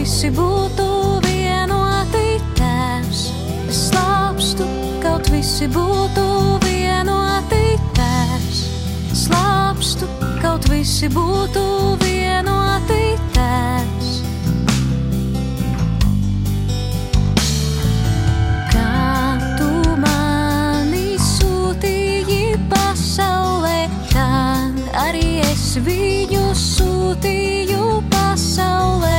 [0.00, 0.84] Visi būtu
[1.26, 2.38] vienoti.
[2.56, 3.18] Tēvs,
[3.68, 4.64] slāpstu,
[5.02, 6.24] kaut visi būtu
[6.64, 7.60] vienoti.
[7.98, 8.60] Tēvs,
[9.26, 10.08] slāpstu,
[10.40, 11.64] kaut visi būtu
[12.00, 13.02] vienoti.
[13.34, 14.08] Tēvs.
[18.72, 23.84] Kā tu mani sūtīji pasaulē,
[24.14, 24.30] tā
[25.04, 29.18] arī es viņu sūtīju pasaulē.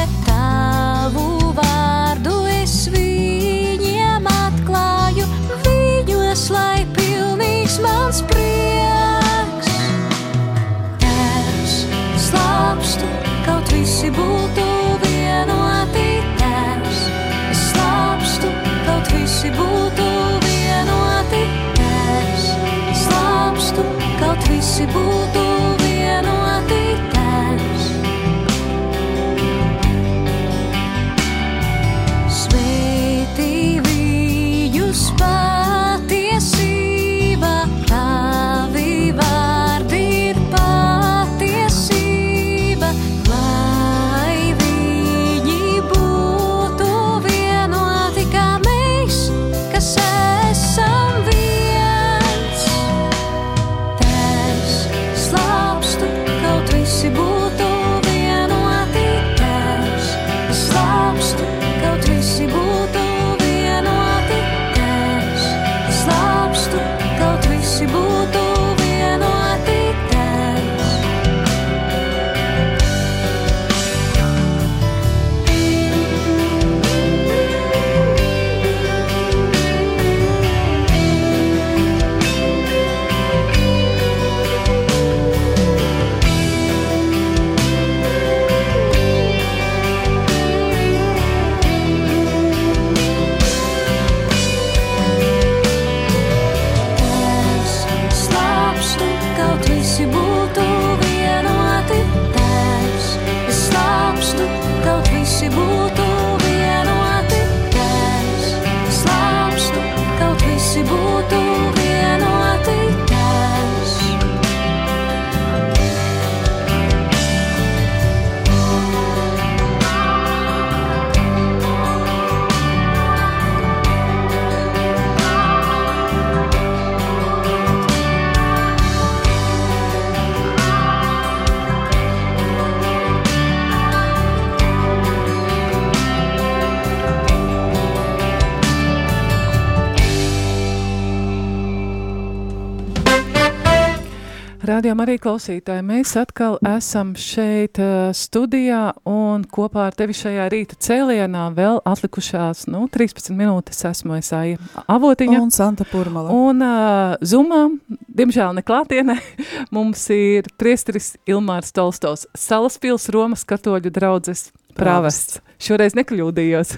[145.12, 151.50] Arī klausītāji, mēs atkal esam šeit uh, studijā un kopā ar tevi šajā rīta cēlienā
[151.58, 155.42] vēl atlikušās, nu, 13 minūtes esmu es Aija Avotiņa.
[155.44, 156.32] Un Santa Purmala.
[156.32, 157.66] Un uh, Zumā,
[158.08, 159.18] diemžēl neklātienē,
[159.76, 164.48] mums ir priesteris Ilmārs Tolstovs, Salaspils Romas katoļu draudzes
[164.78, 165.42] prāvests.
[165.62, 166.78] Šoreiz nekļūdījos.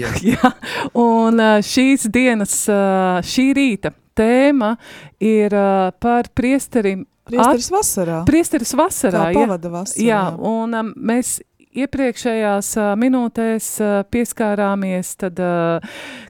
[0.00, 0.10] Jā.
[0.32, 0.50] Jā.
[0.98, 2.64] Un uh, šīs dienas,
[3.30, 4.74] šī rīta tēma
[5.22, 5.54] ir
[6.02, 7.06] par priesterim.
[7.30, 8.18] Priesteris vasarā.
[8.28, 10.36] Priesteris vasarā, Kā pavada vasarā, Jā, jā.
[10.50, 11.38] un um, mēs
[11.76, 13.66] iepriekšējās minūtēs
[14.10, 15.38] pieskārāmies, tad,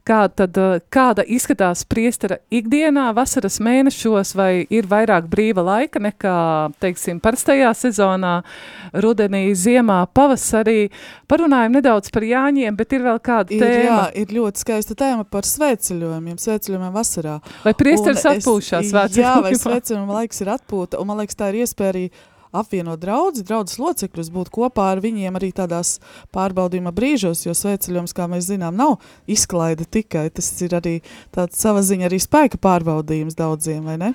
[0.05, 0.59] kā, tad,
[0.93, 6.35] kāda izskatās priestera ikdienā vasaras mēnešos, vai ir vairāk brīva laika nekā,
[6.83, 8.35] teiksim, parastajā sezonā,
[8.93, 10.91] rudenī, ziemā, pavasarī.
[11.31, 14.07] Parunājam nedaudz par Jāņiem, bet ir vēl kāda Ir, jā, tēma.
[14.21, 17.39] ir ļoti skaista tēma par svētceļojumiem, svētceļojumiem vasarā.
[17.65, 19.61] Vai priesteris atpūšās Jā, vai svētceļojumā?
[19.65, 22.05] svētceļojuma laiks ir atpūta, un man liekas, tā ir iespēja arī
[22.51, 25.97] apvienot draudzi, draudzes locekļus, būt kopā ar viņiem arī tādās
[26.35, 28.97] pārbaudījuma brīžos, jo svētceļojums, kā mēs zinām, nav
[29.31, 30.97] izklaide tikai, tas ir arī
[31.35, 34.13] tāds sava ziņa arī spēka pārbaudījums daudziem, vai ne?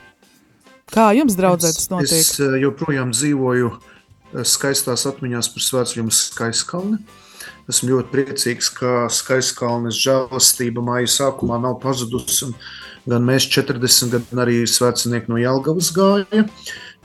[0.93, 2.21] Kā jums, draudzē, tas notiek?
[2.21, 7.01] Es eh, joprojām dzīvoju eh, skaistās atmiņās par svētceļiem uz Skaiskalni.
[7.67, 12.47] Esmu ļoti priecīgs, ka Skaiskalnes žēlastība māja sākumā nav pazudusi.
[12.47, 12.55] un
[13.07, 16.47] Gan mēs 40, gan arī svētcinieki no Jelgavas gāja.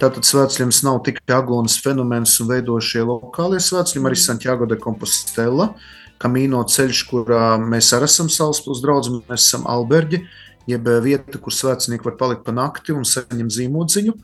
[0.01, 5.75] Tātad svētceļums nav tikai aglonas fenomens un veidošie lokālie svētceļi, arī Santiago de Compostela,
[6.21, 10.23] Kamīno ceļš, kurā mēs arī esam Salaspils draudz, mēs esam Alberģi,
[10.69, 14.15] jeb vieta, kur svētcinieki var palikt pa nakti un saņemt zīmodziņu.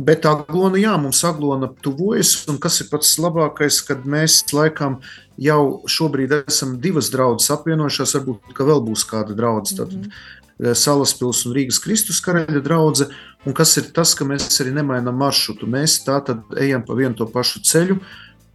[0.00, 5.00] Bet aglona, jā, mums aglona tuvojas, un kas ir pats labākais, kad mēs laikam
[5.40, 9.82] jau šobrīd esam divas draudzes apvienojušās, varbūt, ka vēl būs kāda draudzene.
[9.82, 13.10] Tad eh, Salaspils un Rīgas Kristus karaļa draudze,
[13.46, 15.68] un kas ir tas, ka mēs arī nemainām maršrutu.
[15.70, 18.00] Mēs tā tad ejam pa vienu to pašu ceļu,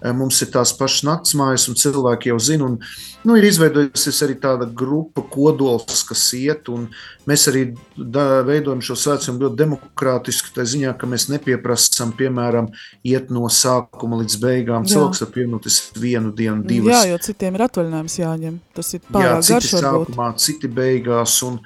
[0.04, 2.74] Eh, Mums ir tās pašas naktsmājas, un cilvēki jau zina, un
[3.26, 6.90] nu, ir izveidojusies arī tāda grupa kodols, kas iet, un
[7.30, 7.64] mēs arī
[7.96, 12.68] da, veidojam šo svētceļu ļoti demokrātiski, tā ziņā, ka mēs nepieprasām, piemēram,
[13.08, 14.84] iet no sākuma līdz beigām.
[14.84, 14.98] Jā.
[14.98, 16.92] Cilvēks var pievienoties vienu dienu, divas.
[16.92, 18.60] Jā, jo citiem ir atvaļinājums jāņem.
[18.76, 20.12] Tas ir Jā, pārāk citi garš varbūt.
[20.12, 21.40] sākumā, citi beigās.
[21.48, 21.62] Un,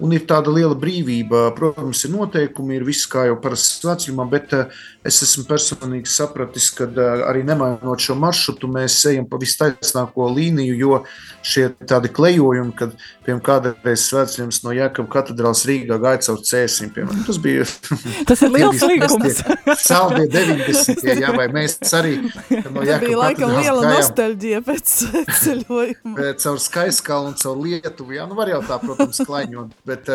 [0.00, 1.48] un ir tāda liela brīvība.
[1.56, 6.68] Protams, ir noteikumi, ir viss kā jau parasti svētceļā, bet eh, es esmu personīgi sapratis,
[6.76, 6.86] ka
[7.28, 10.98] arī nemainot šo maršrutu, mēs ejam pa vistaisnāko līniju, jo
[11.46, 12.92] šie tādi klejojumi, kad
[13.24, 17.64] piemēram kādreiz svētceļams no Jēkabas katedrāls Rīgā gāja caur cēsim, piemēram, tas bija
[18.28, 19.42] Tas ir liels līgums.
[19.80, 21.04] Saldie 90.
[21.20, 24.96] Jā, vai mēs arī no Tā Jēkabas bija laikam liela gājām nostalģija pēc
[25.40, 26.30] ceļojuma.
[26.44, 28.18] Caur Skaiskalnu un caur Lietuvu.
[28.18, 29.72] Jā, nu var jau tā, protams, klaņot.
[29.88, 30.10] Bet,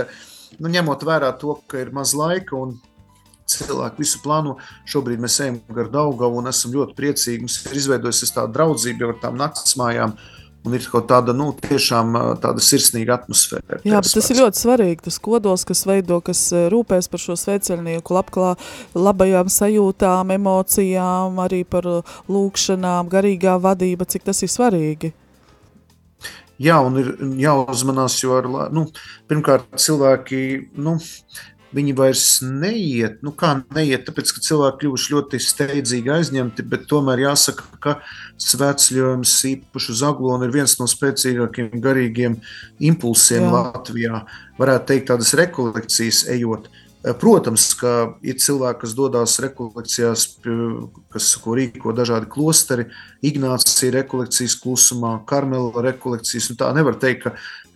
[0.59, 2.77] nu, ņemot vērā to, ka ir maz laika un
[3.49, 4.55] cilvēki visu plāno,
[4.89, 7.43] šobrīd mēs ejam gar Daugavu un esam ļoti priecīgi.
[7.45, 10.15] Mums ir izveidojusies tā draudzība jau ar tām naktsmājām.
[10.65, 13.83] Un ir kaut kāda nu, tiešām tāda sirsnīga atmosfēra.
[13.85, 15.03] Jā, bet tas ir ļoti svarīgi.
[15.05, 16.41] Tas kodols, kas veido, kas
[16.73, 18.55] rūpēs par šo sveicinieku, labklā,
[18.97, 21.85] labajām sajūtām, emocijām, arī par
[22.25, 25.13] lūkšanām, garīgā vadība, cik tas ir svarīgi.
[26.61, 27.09] Jā, un ir
[27.43, 28.85] jāuzmanās, jo ar, nu,
[29.29, 30.39] pirmkārt cilvēki.
[30.79, 30.95] Nu,
[31.75, 37.25] Viņi vairs neiet, nu kā neiet, tāpēc, ka cilvēki kļuvuši ļoti steidzīgi aizņemti, bet tomēr
[37.25, 37.97] jāsaka, ka
[38.39, 42.39] svētceļojums īpaši uz Aglonu ir viens no spēcīgākiem garīgiem
[42.79, 43.51] impulsiem Jā.
[43.51, 43.53] Jā.
[43.59, 44.23] Latvijā.
[44.61, 46.71] Varētu teikt, tādas rekolekcijas ejot.
[47.21, 47.91] Protams, ka
[48.25, 50.23] ir cilvēki, kas dodas rekolekcijās,
[51.13, 52.87] kas ko rīko dažādi klosteri,
[53.25, 56.49] Ignācija rekolekcijas klusumā, Karmela rekolekcijas.
[56.49, 57.35] un Tā nevar teikt, ka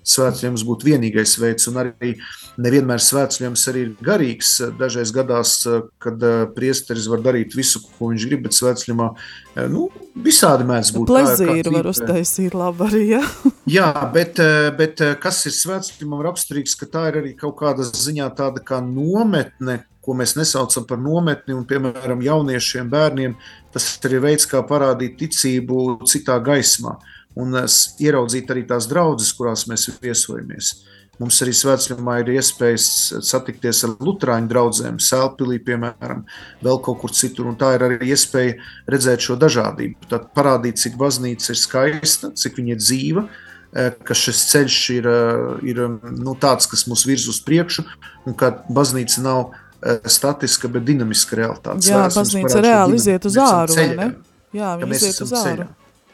[0.10, 2.14] svētceļojums būtu vienīgais veids, un arī
[2.60, 4.54] nevienmēr svētceļojums arī ir garīgs.
[4.80, 5.56] Dažreiz gadās,
[6.02, 9.88] kad eh, priesteris var darīt visu, ko viņš grib, bet svētceļojumā eh, nu,
[10.26, 11.10] visādi mēdz būt.
[11.10, 11.94] Plezīru var trīpē.
[11.94, 13.22] uztaisīt labi arī, jā.
[13.78, 17.86] Jā, bet, eh, bet eh, kas ir svētceļam raksturīgs, ka tā ir arī kaut kāda
[17.86, 23.36] ziņā tāda kā nometne, ko mēs nesaucam par nometni, un, piemēram, jauniešiem, bērniem,
[23.74, 26.98] tas ir veids, kā parādīt ticību citā gaismā
[27.38, 30.74] un ieraudzīt arī tās draudzes, kurās mēs viesojamies.
[31.20, 32.86] Mums arī svētceļā ir iespējas
[33.28, 36.22] satikties ar Lutāņu draugiem, Sēlpīlī, piemēram,
[36.64, 37.50] vēl kaut kur citur.
[37.52, 38.56] un Tā ir arī iespēja
[38.88, 40.08] redzēt šo dažādību.
[40.08, 43.26] Tad parādīt, cik baznīca ir skaista, cik viņa ir dzīva,
[43.74, 47.84] eh, ka šis ceļš ir, eh, ir nu, tāds, kas mūs virz uz priekšu,
[48.26, 49.52] un ka baznīca nav
[49.84, 51.84] eh, statiska, bet dinamiska realitāte.
[51.84, 54.16] Jā, mums baznīca reāli iziet uz ne?
[54.54, 55.68] Jā, viņi iziet uz āru.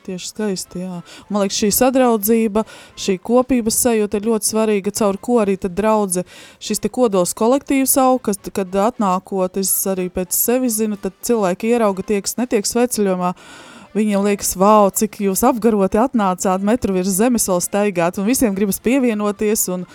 [0.06, 1.00] Tieši skaisti, jā.
[1.34, 2.62] Man liekas, šī sadraudzība,
[3.02, 6.26] šī kopības sajūta ir ļoti svarīga, caur ko arī tad draudze
[6.62, 11.74] šis te kodols kolektīvs aug, kas, kad atnākot, es arī pēc sevi zinu, tad cilvēki
[11.74, 13.34] ierauga tie, kas netiek sveceļojumā,
[13.96, 18.82] viņiem liekas, wow, cik jūs apgaroti atnācāt metru virs zemes vēl staigāt, un visiem gribas
[18.86, 19.88] pievienoties, un,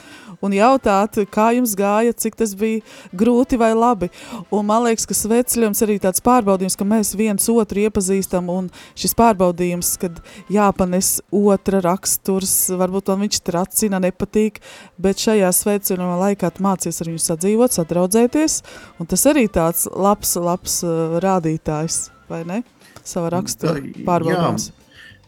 [0.44, 2.80] un jautāt, kā jums gāja, cik tas bija
[3.16, 4.10] grūti vai labi.
[4.54, 9.16] Un man liekas, ka sveceļojums arī tāds pārbaudījums, ka mēs viens otru iepazīstam un šis
[9.18, 10.20] pārbaudījums, kad
[10.52, 14.60] jāpanes otra raksturs, varbūt man viņš tracina, nepatīk,
[15.00, 18.60] bet šajā sveceļojumā laikā mācies ar viņu sadzīvot, sadraudzēties,
[19.00, 22.62] un tas arī tāds labs, labs uh, rādītājs, vai ne?
[23.06, 24.70] Sava rakstura pārbaudījums.
[24.70, 24.79] Jā.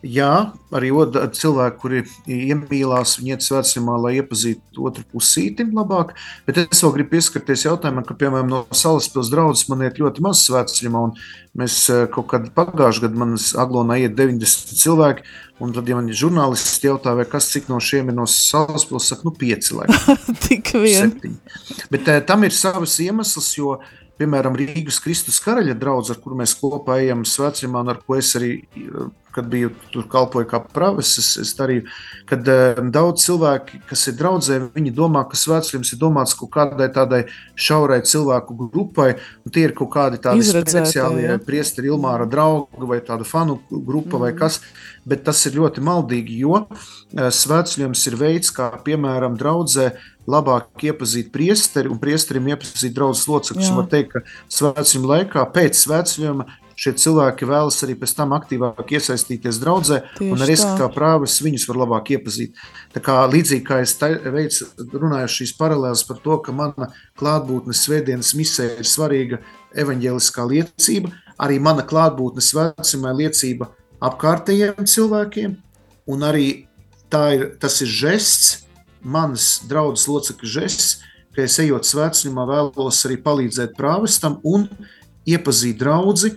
[0.03, 6.17] Jā, arī cilvēki, kuri iemīlās, viņi iet svētceļā, lai iepazītu otru pusīti labāk.
[6.49, 10.43] Bet es vēl gribu pieskarties jautājumam, ka, piemēram, no Salaspils draudzes man iet ļoti maz
[10.49, 11.05] svētceļā.
[11.55, 15.27] Mēs eh, kaut kad pagājušajā gadā manas aglonā iet 90 cilvēki.
[15.63, 19.07] Un tad, ja man ir žurnālisti jautā, vai kas cik no šiem ir no Salaspils,
[19.13, 19.79] saka, nu pieci.
[20.49, 21.13] Tik vien.
[21.13, 21.85] Septiņi.
[21.95, 26.39] Bet uh, tam ir savas iemesls, jo uh, piemēram, Rīgas Kristus karaļa draugs, ar kuru
[26.43, 28.55] mēs kopā ejam svētceļā, ar ko es arī,
[29.33, 31.87] kad biju tur kalpoju kā pravis, es, es darīju,
[32.29, 36.91] kad um, daudz cilvēki, kas ir draudzē, viņi domā, ka svētceļums ir domāts kaut kādai
[36.93, 37.23] tādai
[37.57, 39.15] šaurai cilvēku grupai,
[39.47, 41.39] un tie ir kaut kādi tādi speciāli ja?
[41.43, 44.27] priesteri Ilmāra draugi vai tāda fanu grupa mm.
[44.27, 44.61] vai kas,
[45.09, 49.95] bet tas ir ļoti maldīgi, jo uh, svētceļums ir veids, kā piemēram draudzē
[50.31, 53.73] labāk iepazīt priesteri un priesterim iepazīt draugus locekļus.
[53.77, 56.47] Var teikt, ka svētceļuma laikā, pēc svētceļuma,
[56.83, 61.39] šie cilvēki vēlas arī pēc tam aktīvāk iesaistīties draudzē, Tieši un arī es kā prāvis
[61.45, 62.57] viņus var labāk iepazīt.
[62.95, 68.33] Tā kā līdzīgi kā es veicu, runāju šīs paralēlas par to, ka mana klātbūtne svētdienas
[68.39, 69.43] misē ir svarīga
[69.79, 73.71] evaņģēliskā liecība, arī mana klātbūtne svētceļā liecība
[74.03, 75.57] apkārtējiem cilvēkiem,
[76.11, 76.47] un arī
[77.13, 78.62] ir, tas ir žests,
[79.03, 84.69] manas draudzes locekļu žests, ka es ejot svētceļā vēlos arī palīdzēt prāvestam un
[85.29, 86.33] iepazīt draugu,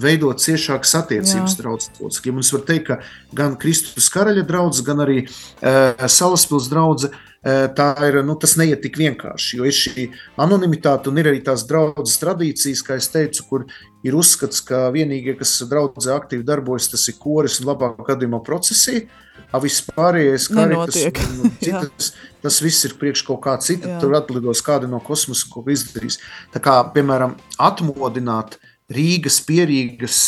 [0.00, 2.38] veidot ciešākas attiecības draudzes locekļiem.
[2.42, 3.00] Es varu teikt, ka
[3.36, 7.10] gan Kristus karaļa draugs, gan arī uh, Salaspils draugs.
[7.40, 10.02] Uh, tā ir, nu, tas neiet tik vienkārši, jo ir šī
[10.44, 13.64] anonimitāte un ir arī tās draudzes tradīcijas, kā es teicu, kur
[14.06, 19.04] ir uzskats, ka vienīgie, kas draudzē aktīvi darbojas, tas ir koris un labāk gadījumā procesija.
[19.04, 22.12] Uh, Viss pārējais, kā arī tas, nu, citas,
[22.44, 23.96] tas viss ir priekš kaut kā cita.
[23.96, 23.98] Jā.
[24.02, 26.20] Tur atlidos kādi no kosmosa, ko izdarīs.
[26.54, 28.60] Tā kā, piemēram, atmodināt
[28.90, 30.20] Rīgas pierīgas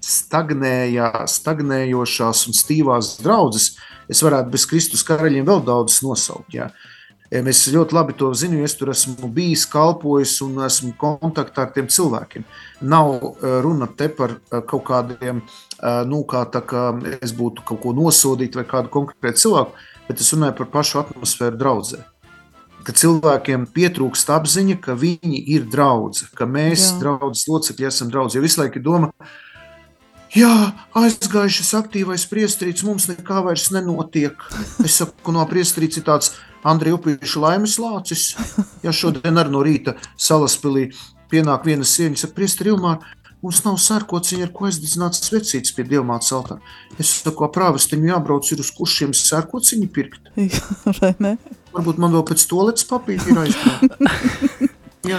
[0.00, 3.74] stagnējā, stagnējošās un stīvās draudzes,
[4.10, 6.54] es varētu bez Kristus karaļiem vēl daudz nosaukt.
[6.54, 6.70] Jā.
[7.30, 11.74] Es ļoti labi to zinu, jo es tur esmu bijis, kalpojis un esmu kontaktā ar
[11.76, 12.42] tiem cilvēkiem.
[12.90, 14.34] Nav runa te par
[14.66, 15.38] kaut kādiem,
[16.10, 16.88] nu, kā, kā
[17.20, 21.60] es būtu kaut ko nosodīt vai kādu konkrētu cilvēku, bet es runāju par pašu atmosfēru
[21.60, 22.02] draudzē.
[22.82, 28.40] Ka cilvēkiem pietrūkst apziņa, ka viņi ir draugi, ka mēs, draugs locekļi, esam draugi.
[28.40, 29.12] Jo visu laiku domā,
[30.30, 30.50] Jā,
[30.94, 34.38] aizgājušas aktīvais priestrīts, mums nekā vairs nenotiek.
[34.84, 38.28] Es saku, no priestrīts ir tāds Andrija Upīša laimes lācis.
[38.84, 40.92] Ja šodien arī no rīta salaspilī
[41.32, 43.02] pienāk viena sieviete, saka, priestri Ilmār,
[43.42, 46.62] mums nav sērkociņa, ar ko aizdedzināt svecītes pie dievmātes altāra.
[47.00, 50.30] Es saku, prāvestiņu jābrauc ir uz kušiem sērkociņu pirkt.
[51.00, 51.36] Vai ne?
[51.74, 54.69] Varbūt man vēl pēc toaletes papīra ir aizbraukt.
[55.08, 55.18] Jā,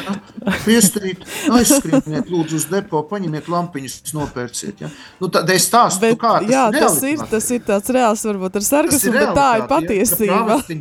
[0.61, 4.83] piestrīt, aizskrieniet, lūdzu, uz depo, paņemiet lampiņus, nopērciet.
[4.83, 4.91] Ja?
[5.17, 7.23] Nu, tad es stāstu, bet, kā tas, jā, tas ir.
[7.31, 10.59] Tas ir tāds reāls, varbūt ar sargas, bet tā ir patiesība.
[10.61, 10.77] Ja,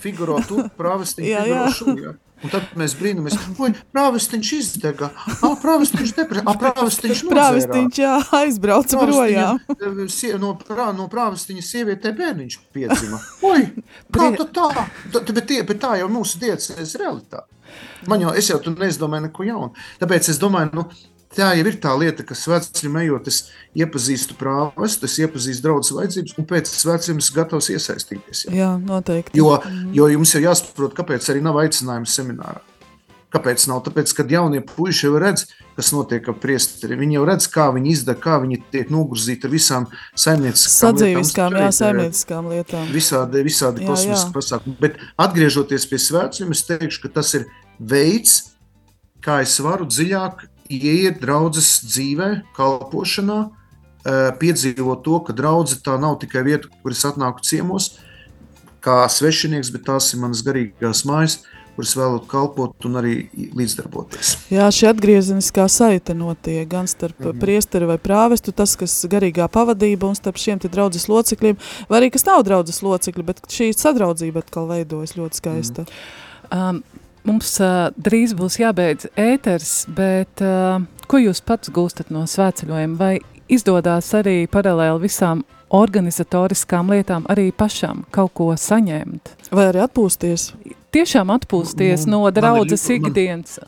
[0.00, 2.00] figuro tur, prāvestiņš figuro šur.
[2.38, 5.10] Un tad mēs brīnamies, ka prāvestiņš izdega.
[5.38, 7.22] Ah, prāvestiņš neprasa, ah, prāvestiņš.
[7.32, 9.60] Prāvestiņš, jā, aizbrauca projām.
[10.38, 13.20] No, prā, no prāvestiņa sievietē bērniņš piedzima.
[13.48, 13.68] Oi,
[14.14, 14.86] kā tad tā?
[15.14, 17.48] Bet, tie, bet tā jau mūsu diecēs realitāte.
[18.08, 19.86] Man jau, es jau tur neizdomāju neko jaunu.
[20.00, 20.86] Tāpēc es domāju, nu,
[21.36, 23.42] tā jau ir tā lieta, ka svētceļam ejot, es
[23.78, 28.46] iepazīstu prāvestu, es iepazīstu draudzes vajadzības, un pēc svētceļiem es gatavs iesaistīties.
[28.48, 29.38] Jā, jā noteikti.
[29.38, 29.58] Jo,
[29.94, 32.64] jo jums jau jāsaprot, kāpēc arī nav aicinājums seminārā.
[33.28, 33.82] Kāpēc nav?
[33.84, 35.42] Tāpēc, kad jaunie puiši jau redz,
[35.76, 39.52] kas notiek ar priesteri, viņi jau redz, kā viņi izdara, kā viņi tiek nogurzīti ar
[39.52, 39.84] visām
[40.16, 41.58] saimnieciskām lietām.
[41.60, 42.86] Jā, saimnieciskām lietām.
[42.94, 44.78] Visādi, visādi kosmiski pasākumi.
[44.80, 47.44] Bet atgriežoties pie svētceļiem, es teikšu, ka tas ir
[47.76, 48.38] veids,
[49.20, 53.40] kā es varu dziļāk ieiet draudzes dzīvē, kalpošanā,
[54.40, 57.96] piedzīvot to, ka draudzene tā nav tikai vieta, kur es atnāku ciemos,
[58.84, 61.40] kā svešinieks, bet tās ir manas garīgās mājas.
[61.78, 63.12] kuras vēlot kalpot un arī
[63.54, 64.32] līdzdarboties.
[64.50, 67.38] Jā, šī atgriezeniskā saite notiek gan starp mm -hmm.
[67.40, 71.56] priesteri vai prāvestu, tas, kas garīgā pavadība un starp šiem te draudzes locekļiem,
[71.88, 75.82] vai arī kas nav draudzes locekļi, bet šī sadraudzība atkal veidojas ļoti skaista.
[76.50, 76.58] Mm.
[76.58, 76.82] Um,
[77.24, 82.96] mums uh, drīz būs jābeidz ēters, bet uh, ko jūs pats gūstat no svētceļojuma?
[83.00, 85.44] Vai izdodas arī paralēli visām
[86.02, 89.34] organizatoriskām lietām arī pašam kaut ko saņemt?
[89.52, 90.52] Vai arī atpūsties?
[90.94, 93.58] Tiešām atpūsties Nu, no man ir- draudzes man- ikdienas.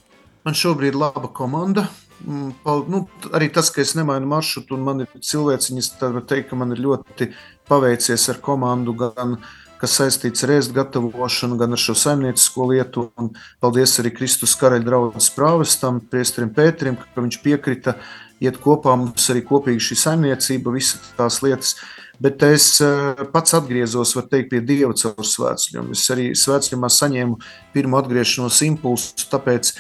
[0.45, 1.89] Man šobrīd ir laba komanda.
[2.27, 6.51] Mm, Nu, arī tas, ka es nemainu maršrutu, un man ir cilvēciņas, tad var teikt,
[6.51, 7.33] ka man ir ļoti
[7.69, 9.39] paveicies ar komandu, gan
[9.81, 13.07] kas saistīts ar ēst gatavošanu, gan ar šo saimniecisko lietu.
[13.21, 17.97] Un paldies arī Kristus karaļa draudzes prāvestam, priesterim Pēterim, ka viņš piekrita
[18.41, 21.75] iet kopā mums arī kopīgi šī saimniecība, visas tās lietas.
[22.21, 25.95] Bet es eh, pats atgriezos, var teikt, pie Dieva caur svētceļiem.
[25.97, 27.39] Es arī svētceļā saņēmu
[27.73, 29.73] pirmo atgriešanos impulsu, tāpēc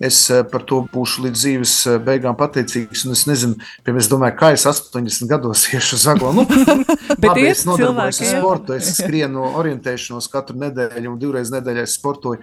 [0.00, 3.04] es eh, par to būšu līdz dzīves eh, beigām pateicīgs.
[3.06, 6.32] Un es nezinu, piemēram, es domāju, kā es 80 gados iešu uz Aglo.
[6.34, 6.46] Nu,
[7.22, 11.98] Bet labi, es nodarbojos ar sportu, es skrienu orientēšanos katru nedēļu un divreiz nedēļā es
[12.00, 12.42] sportoju.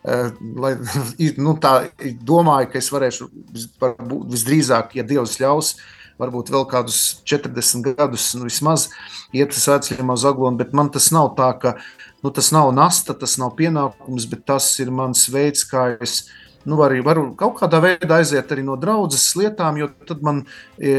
[0.00, 0.28] Eh,
[0.60, 0.74] Lai,
[1.44, 1.74] nu, tā,
[2.24, 3.30] domāju, ka es varēšu
[4.34, 5.74] visdrīzāk, ja Dievs ļaus,
[6.20, 8.90] varbūt vēl kādus 40 gadus nu, vismaz
[9.32, 11.74] iet uz svētceļiem uz Aglonu, bet man tas nav tā, ka
[12.20, 16.26] nu, tas nav nasta, tas nav pienākums, bet tas ir mans veids, kā es
[16.64, 20.42] nu, varu, varu kaut kādā veidā aiziet arī no draudzes lietām, jo tad man,
[20.76, 20.92] e,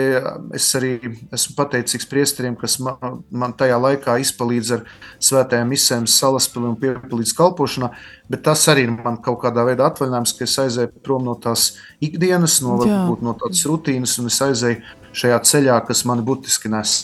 [0.58, 0.94] es arī
[1.34, 4.86] esmu pateicīgs priesteriem, kas man, man tajā laikā izpalīdz ar
[5.22, 7.92] svētajām misēm salaspili un piepalīdz kalpošanā,
[8.32, 12.62] bet tas arī man kaut kādā veidā atvaļinājums, ka es aizēju prom no tās ikdienas,
[12.66, 14.82] no, varbūt no tādas rutīnas, un es aizēju
[15.22, 16.98] šajā ceļā, kas mani būtiski nes.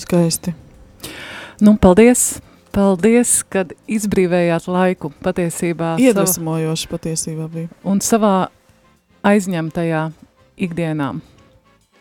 [0.00, 0.56] Skaisti.
[1.62, 2.32] Nu, paldies!
[2.74, 5.94] Paldies, kad izbrīvējāt laiku patiesībā.
[6.02, 7.70] Iedvesmojoši patiesībā bija.
[7.86, 8.48] Un savā
[9.24, 10.08] aizņemtajā
[10.66, 11.12] ikdienā.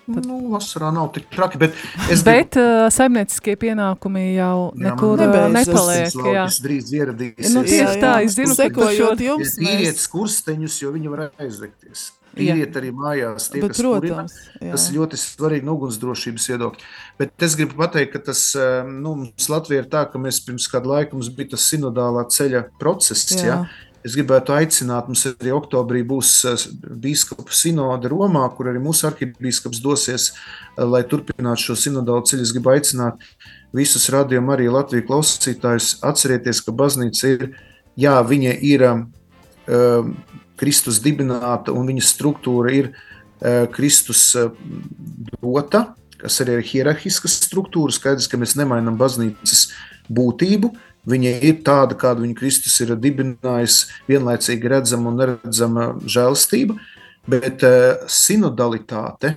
[0.04, 0.26] Tad...
[0.28, 1.78] Nu, vasarā nav tik traki, bet
[2.12, 5.70] es Bet uh, saimnieciskie pienākumi jau Jā, nekur uh, nebeidzas.
[5.70, 6.18] nepaliek.
[6.34, 6.44] Jā.
[6.50, 7.54] Tas drīz ieradīsies.
[7.56, 12.10] Nu, tieši tā, es zinu, ka sekojot jums, Tīriet mēs, skursteņus, jo viņi var aizvekties.
[12.34, 12.56] Jā.
[12.56, 13.48] Tīriet arī mājās.
[13.54, 14.72] Tie, bet, kurina, protams, jā.
[14.74, 16.88] Tas ir ļoti svarīgi no ugunsdrošības viedokļa.
[17.22, 20.66] Bet es gribu pateikt, ka tas eh, nu, mums Latvijā ir tā, ka mēs pirms
[20.72, 23.30] kāda laika mums bija tas sinodālā ceļa process.
[23.38, 23.46] Jā.
[23.46, 23.60] Ja?
[24.04, 26.66] Es gribētu aicināt, mums arī oktobrī būs eh,
[27.06, 32.50] biskupu sinode Romā, kur arī mūsu arhibīskaps dosies, eh, lai turpinātu šo sinodālo ceļu.
[32.50, 33.22] Es gribu aicināt
[33.78, 37.52] visus radiomu arī Latvijas klausītājus atcerieties, ka baznīca ir,
[37.94, 40.18] jā, viņa ir um,
[40.64, 44.54] Kristus dibināta un viņa struktūra ir uh, Kristus uh,
[45.42, 45.90] dota,
[46.22, 47.92] kas arī ir hierarhiska struktūra.
[47.92, 49.68] Skaidrs, ka mēs nemainām baznīcas
[50.08, 50.72] būtību.
[51.12, 56.78] Viņa ir tāda, kāda viņa Kristus ir dibinājis, vienlaicīgi redzama un neredzama žēlastība,
[57.28, 59.36] bet uh, sinodalitāte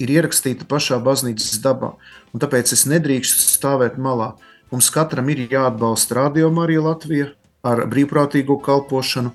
[0.00, 1.92] ir ierakstīta pašā baznīcas dabā.
[2.32, 4.32] Un tāpēc es nedrīkstu stāvēt malā.
[4.72, 7.28] Mums katram ir jāatbalsta Radio Marija Latvija
[7.62, 9.34] ar brīvprātīgo kalpošanu,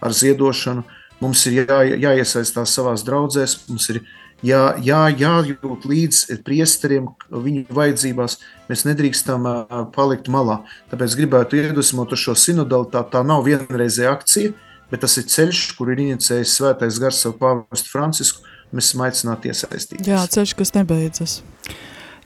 [0.00, 0.84] ar ziedošanu.
[1.18, 4.02] Mums ir jā, jāiesaistās savās draudzēs, mums ir
[4.46, 8.38] jā, jā, jājūt līdzi priesteriem viņu vajadzībās.
[8.70, 9.48] Mēs nedrīkstam
[9.94, 10.60] palikt malā.
[10.92, 13.16] Tāpēc gribētu iedvesmot šo sinodalitāti.
[13.16, 14.54] Tā nav vienreizēja akcija,
[14.92, 18.46] bet tas ir ceļš, kur ir inicējis svētais gars savu pāvestu Francisku.
[18.68, 20.10] Mēs esam aicināti iesaistīties.
[20.10, 21.38] Jā, ceļš, kas nebeidzas.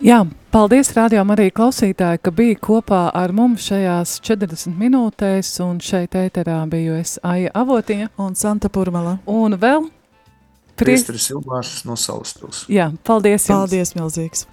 [0.01, 0.23] Jā,
[0.55, 6.63] paldies rādījām arī klausītāji, ka bija kopā ar mums šajās 40 minūtēs, un šeit ēterā
[6.71, 8.09] biju es Aija Avotiņa.
[8.23, 9.19] Un Santa Purmala.
[9.27, 9.91] Un vēl.
[10.81, 12.65] Priesteris Ilmārs no Salaspils.
[12.73, 13.53] Jā, paldies jums.
[13.53, 14.47] Paldies, milzīgs.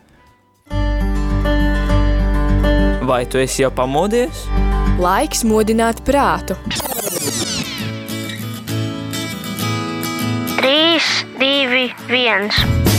[3.10, 4.44] Vai tu esi jau pamodies?
[5.00, 6.60] Laiks modināt prātu.
[10.60, 12.99] 3, 2, 1.